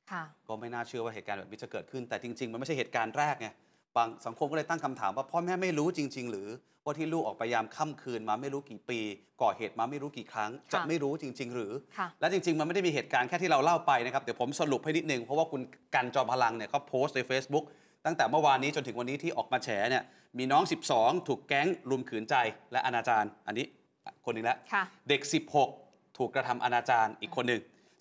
[0.48, 3.48] ก็ไม่น่าเชื่อว่าเหตุการณ์แบบนี้จะเกิดขึ้น แต่จริง ๆ มันไม่ใช่เหตุการณ์แรกไง
[3.96, 6.48] บางสังคมก็เลยตั้งคำถามว่าพ่อแม่ไม่รู้จริง ๆ หรือ
[6.84, 8.98] ว่าที่ลูกออกไปยามค่ำคืนมาไม่รู้กี่ปี
[9.42, 15.62] ก่อเหตุมาไม่รู้กี่ครั้ง จะค่ะไม่รู้จริง ๆ หรือค่ะและจริง ๆ มันไม่ได้มีเหตุการณ์แค่ที่เราเล่าไปนะครับ เดี๋ยวผมสรุปให้นิดนึง เพราะว่าคุณ
[15.94, 17.64] กันจอมพลังเนี่ยเขาโพสต์ใน Facebook
[18.06, 20.02] ตั้งแต่เมื่อวานนี้จนถึงวันนี้ที่ออกมาแฉเนี่ย
[20.38, 20.62] มีน้อง
[20.94, 22.34] 12 ถูกแก๊งลุมขืนใจ
[22.72, 23.66] และอนาจารอันนี้
[24.24, 25.20] คนหนึงแล้วค่ะเด็ก
[25.68, 27.60] 16 ถูกกระทำอนาจารอีกคนหนึ่ง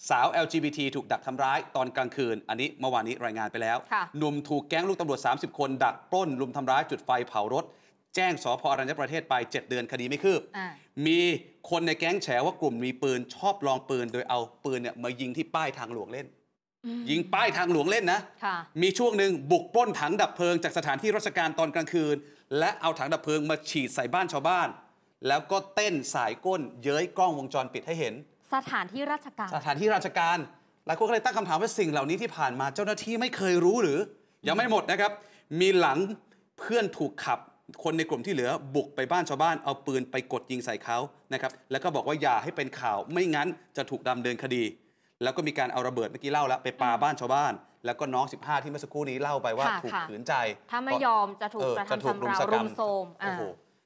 [0.09, 7.65] สาว LGBT ถูกดักทำร้ายตอนกลางคืน อันนี้เมื่อวานนี้รายงานไปแล้วค่ะหนุ่มถูกแก๊งลูกตำรวจ 30 คน ดักปล้น ลุมทำร้ายจุดไฟเผารถ
[8.15, 10.67] แจ้งสพอรัญญประเทศไป 7 เดือนคดีไม่คืบอ่า
[11.05, 11.19] มี
[11.69, 16.27] คนในแก๊งแฉว่ากลุ่มมีปืนชอบลองปืน โดยเอาปืนเนี่ยมายิงที่ป้ายทางหลวงเล่น
[16.85, 22.15] อืมยิงป้ายทางหลวงเล่นนะค่ะมีช่วงหนึ่งบุกปล้นถังดับเพลิงจากสถานที่ราชการตอนกลางคืน
[22.59, 24.67] และเอาถังดับเพลิงมาฉีดใส่บ้านชาวบ้าน
[25.27, 28.15] แล้วก็เต้นสายก้นเย้ยกล้องวงจรปิดให้เห็น
[28.53, 30.37] สถานที่ราชการ สถานที่ราชการ
[30.85, 33.99] หลายคนก็เลยตั้งคำถามว่าสิ่งเหล่านี้ที่ผ่านมาเจ้าหน้าที่ไม่เคยรู้หรือ
[34.47, 35.11] ยังไม่หมดนะครับ
[35.59, 35.97] มีหลัง
[36.59, 37.39] เพื่อนถูกขับ
[37.83, 40.97] คนในกลุ่มที่เหลือบุกไปบ้านชาวบ้านเอาปืนไปกดยิงใส่เขา
[41.33, 43.47] นะครับแล้วก็บอกว่าอย่าให้เป็นข่าวไม่งั้น
[43.77, 44.63] จะถูกดำเนินคดี
[45.23, 47.53] แล้วก็มีการเอาระเบิดเมื่อกี้เล่าแล้วไปปาบ้านชาวบ้าน
[47.85, 50.33] แล้วก็น้อง 15 ที่เมื่อสักครู่นี้เล่าไปว่าค่ะถูกค่ะ ขืนใจ
[50.71, 53.41] ถ้าไม่ยอมจะถูกเออกระจะทำถูกชำรุมเราสกรรุรมม โทรมอ่า โอ้โห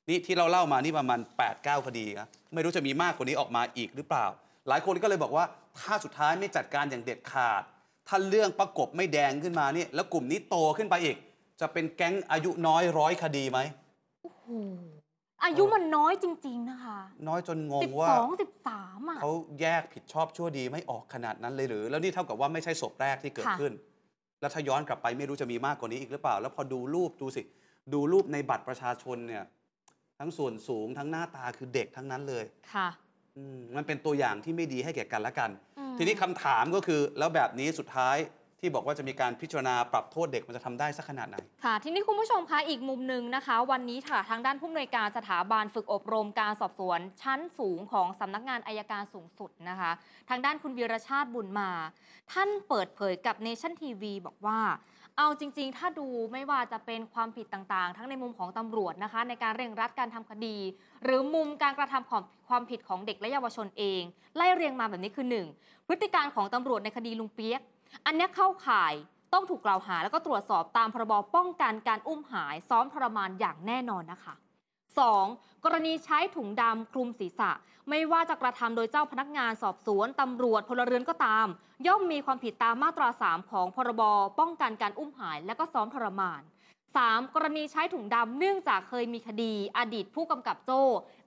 [0.10, 4.26] นี่ที่เราเล่ามานี่ประมาณ8 9คดีนะไม่รู้จะมีมากกว่านี้ออกมาอีกหรือเปล่า
[4.68, 5.46] หลายคนก็เลยบอกว่า
[5.80, 7.64] ถ้าสุดท้ายไม่จัดการอย่างเด็ดขาด
[8.08, 11.18] ถ้าเรื่องประกบไม่แดงขึ้นมาเนี่ยแล้วกลุ่มนี้โตขึ้นไปอีก
[11.62, 13.60] จะเป็นแก๊งอายุน้อยร้อยคดีไหม
[14.24, 14.46] โอ้โห
[15.44, 23.74] อายุมันน้อยจริง ๆ นะคะ น้อยจนงงสิบว่าสองสิบสามอะเขาแยกผิดชอบชั่วดีไม่ออกขนาดนั้นเลยหรือ แล้วนี่เท่ากับว่าไม่ใช่ศพแรกที่เกิดค่ะขึ้น
[24.42, 27.42] แล้วถ้าย้อนกลับไปไม่รู้จะมีมากกว่านี้อีกหรือเปล่า แล้วพอดูรูปดูสิ
[27.94, 29.44] ดูรูปในบัตรประชาชนเนี่ย
[30.20, 33.05] ทั้งส่วนสูงทั้งหน้าตาคือเด็กทั้งนั้นเลยค่ะอื
[33.58, 38.18] มมันเป็นตัวอย่างที่ไม่ดีให้แก่กันและกันอืมทีนี้คำถามก็คือแล้วแบบนี้สุดท้าย
[38.60, 49.92] ที่บอกว่าจะมีการพิจารณาปรับโทษเด็กมันจะทำได้สักขนาดไหน ค่ะ ทีนี้คุณผู้ชมคะอีกมุมหนึ่งนะคะ วันนี้ค่ะทางด้านผู้อำนวยการสถาบันฝึกอบรมการสอบสวน ชั้นสูงของสำนักงานอายการสูงสุดนะคะ
[50.30, 51.72] ทางด้านคุณวีรชาติบุญมา
[52.34, 54.60] ท่านเปิดเผยกับเนชั่นทีวีบอกว่า
[55.18, 60.58] เอาจริง ๆ ถ้าดูไม่ว่าจะเป็นความผิดต่างๆ ทั้งในมุมของตำรวจนะคะ ในการเร่งรัดการทำคดี
[61.04, 64.02] หรือมุมการกระทำของความผิดของเด็กและเยาวชนเอง
[64.36, 65.88] ไล่เรียงมาแบบนี้คือ 1.
[65.88, 67.62] พฤติการของตำรวจในคดีลุงเปียก
[68.06, 68.94] อันเนี้ยเข้าข่าย
[69.34, 74.36] ต้องถูกกล่าวหา แล้วก็ตรวจสอบตามพรบป้องกันการอุ้มหาย ซ้อมทรมานอย่างแน่นอนนะคะ
[75.04, 75.64] 2.
[75.66, 77.52] กรณีใช้ถุงดำคลุมศีรษะ
[77.90, 81.48] ไม่ว่าจะกระทำโดยเจ้าพนักงานสอบสวนตำรวจพลเรือนก็ตาม
[81.88, 84.02] ย่อมมีความผิดตามมาตรา 3 ของพรบ
[84.40, 86.42] ป้องกันการอุ้มหายและก็ซ้อมทรมาน
[86.88, 87.36] 3.
[87.36, 90.82] กรณีใช้ถุงดำเนื่องจากเคยมีคดีอดีตผู้กำกับโจ้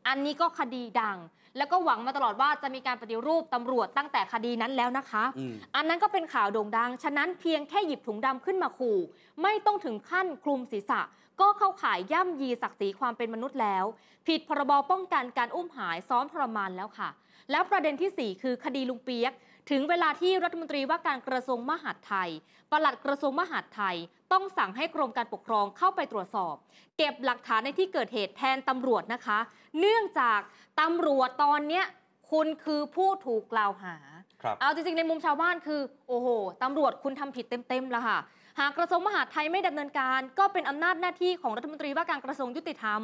[0.09, 1.19] อันนี้ก็คดีดัง
[1.57, 8.99] แล้วก็หวังมาตลอดว่าจะมีการปฏิรูปตำรวจตั้งแต่คดีนั้นแล้วนะคะอืมอันนั้นก็เป็นข่าวโด่งดัง ฉะนั้นเพียงแค่หยิบถุงดำขึ้นมาขู่
[9.43, 11.01] ไม่ต้องถึงขั้นคลุมศีรษะ
[11.41, 13.85] ก็เข้าข่ายย่ำยีศักดิ์ศรีความเป็นมนุษย์แล้ว
[14.27, 17.09] ผิดพรบป้องกันการอุ้มหายซ้อมทรมานแล้วค่ะ
[17.51, 19.33] แล้วประเด็นทีสี่ 4 คือคดีลุงเปียก
[19.71, 22.31] ถึงเวลาที่รัฐมนตรีว่าการกระทรวงมหาดไทย
[22.71, 23.97] ปลัดกระทรวงมหาดไทย
[24.33, 26.55] ต้องสั่งให้กรมการปกครองเข้าไปตรวจสอบ
[26.97, 29.39] เก็บหลักฐานในที่เกิดเหตุแทนตำรวจนะคะ
[29.81, 30.41] เนื่องจาก
[30.81, 31.85] ตำรวจตอนเนี้ย
[32.31, 33.97] คุณคือผู้ถูกกล่าวหา
[34.43, 36.29] ครับเอาจริงๆ ในมุมชาวบ้านคือ โอ้โห
[36.63, 38.19] ตำรวจคุณทำผิดเต็มๆแล้วค่ะ
[38.59, 43.01] หากกระทรวงมหาดไทยไม่ดำเนินการ ก็เป็นอำนาจหน้าที่ของรัฐมนตรีว่าการกระทรวงยุติธรรม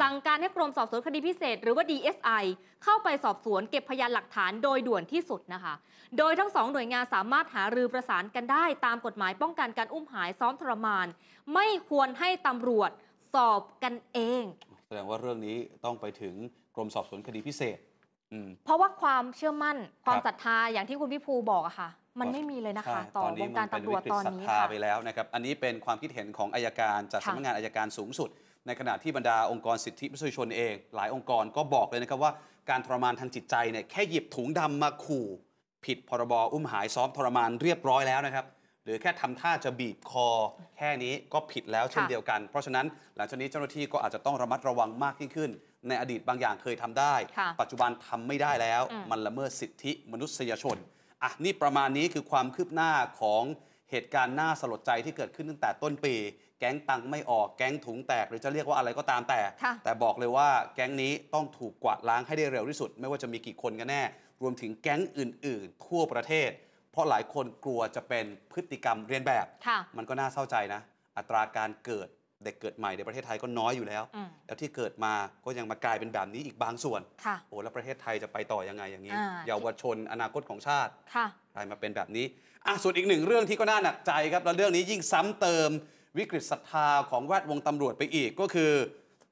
[0.00, 2.44] สั่งการให้กรมสอบสวนคดีพิเศษ หรือว่า DSI
[2.84, 5.74] เข้าไปสอบสวนเก็บพยานหลักฐานโดยด่วนที่สุดนะคะ
[6.18, 11.06] โดยทั้งสองหน่วยงานสามารถหารือประสานกันได้ ตามกฎหมายป้องกันการอุ้มหายซ้อมทรมาน
[11.54, 12.90] ไม่ควรให้ตำรวจ
[13.34, 14.42] สอบกันเอง
[14.86, 16.34] แสดงว่าเรื่องนี้ต้องไปถึง
[16.74, 17.78] กรมสอบสวนคดีพิเศษ
[18.32, 21.88] อืมเพราะว่าความเชื่อมั่นความครับศรัทธาอย่างที่คุณพี่ภูบอกอะค่ะ
[22.20, 28.28] มันไม่มีเลยนะคะใช่ต่อตอนวนี้งมัการนเป็นตำรวจวิกฤตตอนศรัทนี้ธาค่ะไปแล้วนะครับ อันนี้เป็นความคิดเห็นของอายการจากค่ะสำนักงานอายการสูงสุด
[28.66, 32.32] ในขณะที่บรรดาองค์กรสิทธิมนุษยชนเอง หลายองค์กรก็บอกเลยนะครับว่า
[32.70, 35.26] การทรมานทางจิตใจเนี่ยแค่หยิบถุงดำมาขู่
[35.84, 38.46] ผิดพรบอุ้มหายซ้อมทรมานเรียบร้อยแล้วนะครับ
[38.84, 40.28] หรือแค่ทำท่าจะบีบคอ
[40.76, 45.50] แค่นี้ก็ผิดแล้วเช่นค่ะเดียวกัน เพราะฉะนั้นหลังจากนี้เจ้าหน้าที่ก็อาจจะต้องระมัดระวังมากยิ่งขึ้น
[45.88, 50.76] ในอดีตบางอย่างเคยทำได้ค่ะปัจจุบันทำไม่ได้แล้วอืมมันละเมิดสิทธิมนุษยชน
[51.22, 52.90] อะนี่ประมาณนี้คือความคืบหน้า
[53.20, 53.42] ของ
[53.90, 56.14] เหตุการณ์น่าสลดใจที่เกิดขึ้นตั้งแต่ต้นปี
[56.58, 64.02] แก๊งตังค์ไม่ออกแก๊งถุงแตก หรือจะเรียกว่าอะไรก็ตามแต่ค่ะแต่บอกเลยว่าแก๊งนี้ต้องถูกกวาดล้างให้ได้เร็วที่สุด ไม่ว่าจะมีกี่คนกันแน่
[64.42, 66.50] รวมถึงแก๊งอื่น ๆ ทั่วประเทศ
[66.92, 70.80] เพราะหลายคนกลัวจะเป็นพฤติกรรมเรียนแบบค่ะมันก็น่าเศร้าใจนะ
[71.16, 72.08] อัตราการเกิด
[72.44, 75.12] เด็กเกิดใหม่ในประเทศไทยก็น้อยอยู่แล้วอืมแล้วที่เกิดมา
[75.44, 82.26] ก็ยังมากลายเป็นแบบนี้อีกบางส่วนค่ะโอ้แล้วประเทศไทยจะไปต่อยังไงอย่างนี้อ่าเยาวชนอนาคตของชาติค่ะกลายมาเป็นแบบนี้
[82.66, 85.70] อะส่วนอีกหนึ่งเรื่องที่ก็น่าหนักใจครับแล้วเรื่องนี้ยิ่งซ้ำเติม
[86.18, 88.72] วิกฤตศรัทธาของแวดวงตำรวจไปอีกก็คือ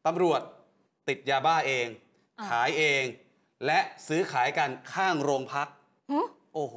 [0.07, 0.41] ตำรวจ
[1.09, 1.87] ติดยาบ้าเอง
[2.39, 3.05] อ่าขายเอง
[3.67, 3.79] และ
[4.09, 5.69] ซื้อขายกันข้างโรงพัก
[6.11, 6.19] หึ
[6.55, 6.77] โอ้โห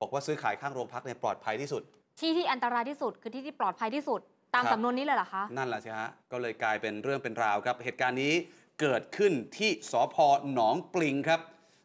[0.00, 1.82] บอกว่าซื้อขายข้างโรงพักเนี่ยปลอดภัยที่สุด
[2.20, 4.20] ที่ที่อันตรายที่สุดคือที่ที่ปลอดภัยที่สุด
[4.54, 8.32] ตามครับ สำนวนนี้เลยเหรอคะ นั่นแหละสิฮะ ก็เลยกลายเป็นเรื่องเป็นราวครับ เหตุการณ์นี้
[8.80, 10.16] เกิดขึ้นที่สพ
[10.54, 11.40] หนองปลิงครับ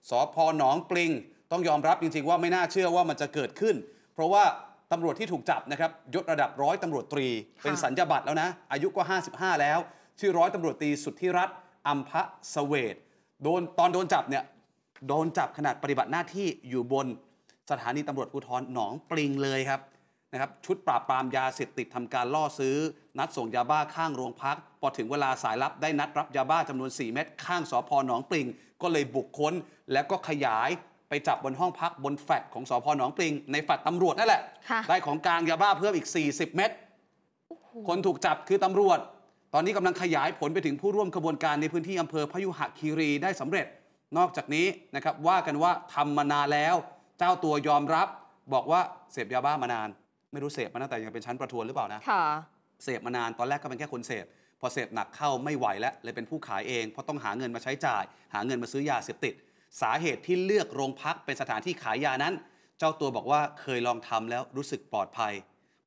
[0.09, 1.11] สพหนองปลิง
[1.51, 3.76] ต้องยอมรับจริงๆว่าไม่น่าเชื่อว่ามันจะเกิดขึ้น
[4.13, 4.43] เพราะว่า
[4.91, 7.28] ตำรวจที่ถูกจับนะครับยศระดับร้อยตำรวจตรี
[7.63, 9.01] เป็นสัญญาบัตรแล้วนะ อายุก็
[9.32, 9.80] 55 แล้ว
[10.20, 11.57] ชื่อร้อยตำรวจตรีสุทธิรัตน์
[11.88, 12.95] อัมพะเสเวต
[13.43, 14.43] โดนตอนโดนจับเนี่ย
[15.07, 17.07] โดนจับขนาดปฏิบัติหน้าที่อยู่บน
[17.72, 19.80] สถานีตำรวจภูธรหนองปลิงเลยครับ
[20.32, 22.76] นะครับชุดปราบปรามยาเสพติดทำการล่อซื้อ
[23.20, 28.48] นัดส่งยาบ้าข้างโรงพัก พอถึงเวลาสายลับได้นัดรับยาบ้าจำนวน 4 เม็ดข้างสพหนองปลิง
[28.82, 29.54] ก็เลยบุกค้น
[29.92, 30.70] แล้วก็ขยาย
[31.10, 36.72] ไปจับบนห้องพักบนแฟลตของสพหนองปลิง ในแฟลตตำรวจนั่นแหละค่ะได้ของกลางยาบ้าเพิ่มอีก 40 เม็ด
[37.88, 39.00] คนถูกจับคือตำรวจ
[39.54, 43.68] ตอนนี้กำลังขยายผลไปถึงผู้ร่วมขบวนการในพื้นที่อำเภอพยุหคีรีได้สำเร็จ
[44.18, 44.66] นอกจากนี้
[44.96, 46.76] นะครับว่ากันว่าทำมานานแล้ว
[47.20, 48.08] เจ้าตัวยอมรับ
[48.54, 49.90] บอกว่าเสพยาบ้ามานาน
[50.32, 52.26] ไม่รู้เสพมาตั้งแต่ยังเป็นชั้นประทวนหรือเปล่านะค่ะ
[52.84, 54.26] เสพมานานตอนแรกก็เป็นแค่คนเสพ
[54.62, 58.04] พอเสพหนักเข้าไม่ไหวแล้วเลยเป็นผู้ขายเองเพราะต้องหาเงินมาใช้จ่าย
[58.34, 59.34] หาเงินมาซื้อยาเสพติด
[59.82, 62.34] สาเหตุที่เลือกโรงพักเป็นสถานที่ขายยานั้น
[62.80, 65.34] เจ้าตัวบอกว่าเคยลองทำแล้วรู้สึกปลอดภัย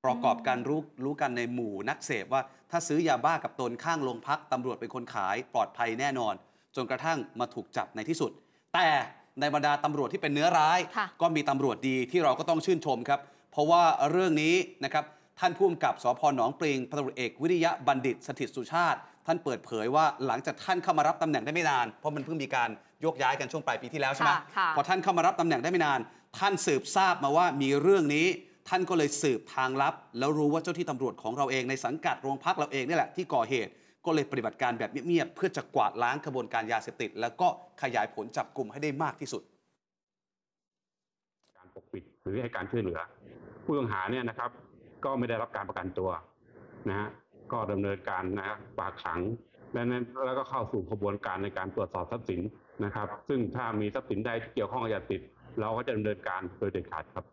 [0.05, 6.35] ประกอบกันรู้รู้กันในหมู่นักเสพว่าถ้าซื้อยาบ้ากับตนข้างโรงพักตำรวจเป็นคนขายปลอดภัยแน่นอน
[6.77, 8.31] จนกระทั่งมาถูกจับในที่สุด
[8.75, 8.89] แต่
[9.41, 13.21] ในบรรดาตำรวจที่เป็นเนื้อร้ายค่ะก็มีตำรวจดีที่เราก็ต้องชื่นชมครับ
[13.53, 15.05] เพราะว่าเรื่องนี้นะครับ
[15.41, 22.71] ท่านผู้กำกับสพหนองปริงพันตำรวจเอกวิริยะบัณฑิตสถิตสุชาติ ท่านเปิดเผยว่าหลังจากท่านเข้ามารับตำแหน่งได้ไม่นาน เพราะมันเพิ่งมีการ
[23.03, 26.01] โยกย้ายกันช่วงปลายปีที่แล้วใช่ไหมค่ะค่ะพอท่านเข้ามารับตำแหน่งได้ไม่นาน
[26.39, 28.27] ท่านสืบทราบมาว่ามีเรื่องนี้
[28.69, 33.71] ท่านก็เลยสืบทางลับ แล้วรู้ว่าเจ้าที่ตำรวจของเราเองในสังกัดโรงพักเราเองนี่แหละที่ก่อเหตุ
[34.07, 37.49] ก็เลยปฏิบัติการแบบเงียบๆเพื่อจะกวาดล้างกระบวนการยาเสพติด แล้วก็
[37.83, 39.43] ขยายผลจับกลุ่มให้ได้มากที่สุด
[41.57, 42.99] การปกปิดหรือให้การช่วยเหลือ
[43.65, 44.51] ผู้ต้องหาเนี่ยนะครับ
[45.05, 46.11] ก็ไม่ได้รับการประกันตัว
[46.89, 47.09] นะฮะ
[47.53, 49.21] ก็ดำเนินการนะฮะฝากขัง
[49.73, 52.41] และนั้นแล้วก็เข้าสู่กระบวนการในการตรวจสอบทรัพย์สิน
[52.85, 55.21] นะครับ ซึ่งถ้ามีทรัพย์สินใดที่เกี่ยวข้องกับยาเสพติด
[55.61, 57.25] เราก็จะดำเนินการโดยเด็ดขาดครับ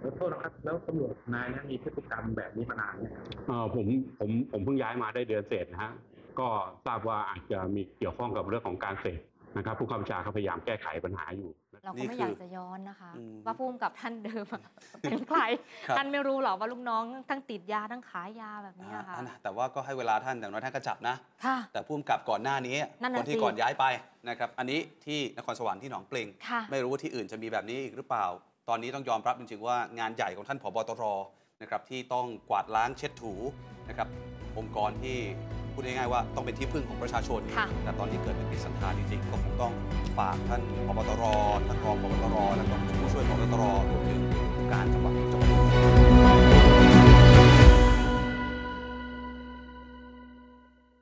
[0.00, 3.86] แล้วโทษนะครับแล้วตำรวจนายเนี้มีพฤติกรรมแบบนี้มานานเนี่ยงครับเอ่อผม
[4.18, 5.92] ผมผมเพิ่งย้ายมาได้เดือนเศษนะฮะ
[6.40, 6.48] ก็
[6.86, 9.20] ทราบว่าอาจจะมีเกี่ยวข้องกับเรื่องของการเสพ
[9.56, 11.50] นะครับ ผู้ข้าราชการเขาพยายามแก้ไขปัญหาอยู่
[11.86, 14.62] เราก็นี่ไม่คืออยากจะย้อนนะคะอืมว่าพุ่มกับท่านเดิมอะ
[15.00, 15.40] เป็นใคร
[15.88, 21.14] ครับท่านไม่รู้หรอกว่าลูกน้องทั้งติดยาทั้งขายยาแบบนี้อ่าค่ะอันนะแต่ว่าก็ให้เวลาท่านอย่างน้อยท่านก็จับนะ
[21.44, 23.84] ค่ะแต่ผู้กำกับก่อนหน้านี้นั่นน่ะคนที่สิก่อนย้ายไป
[24.28, 28.26] นะครับอันนี้ที่นครสวรรค์ที่หนองปลิงค่ะไม่รู้ว่าที่อื่นจะมีแบบนี้อีกหรือเปล่า
[28.68, 31.02] ตอนนี้ต้องยอมรับจริงๆว่างานใหญ่ของท่านผบตร
[31.62, 33.34] นะครับที่ต้องกวาดล้างเช็ดถู
[33.88, 34.08] นะครับ
[34.58, 35.18] องค์กรที่
[35.76, 37.40] พูดง่ายๆว่าต้องเป็นที่พึ่งของประชาชน
[37.84, 39.72] แต่ตอนนี้เกิดเป็นปีสันทานจริงๆ ก็คงต้อง
[40.18, 41.22] ฝากท่านพบตร
[41.66, 43.62] ท่านรองพบตรแล้วก็ผู้ช่วยพบตรร
[43.96, 44.20] วมถึง
[44.54, 45.46] ผู้การจังหวัดจังหวั
[46.44, 46.45] ด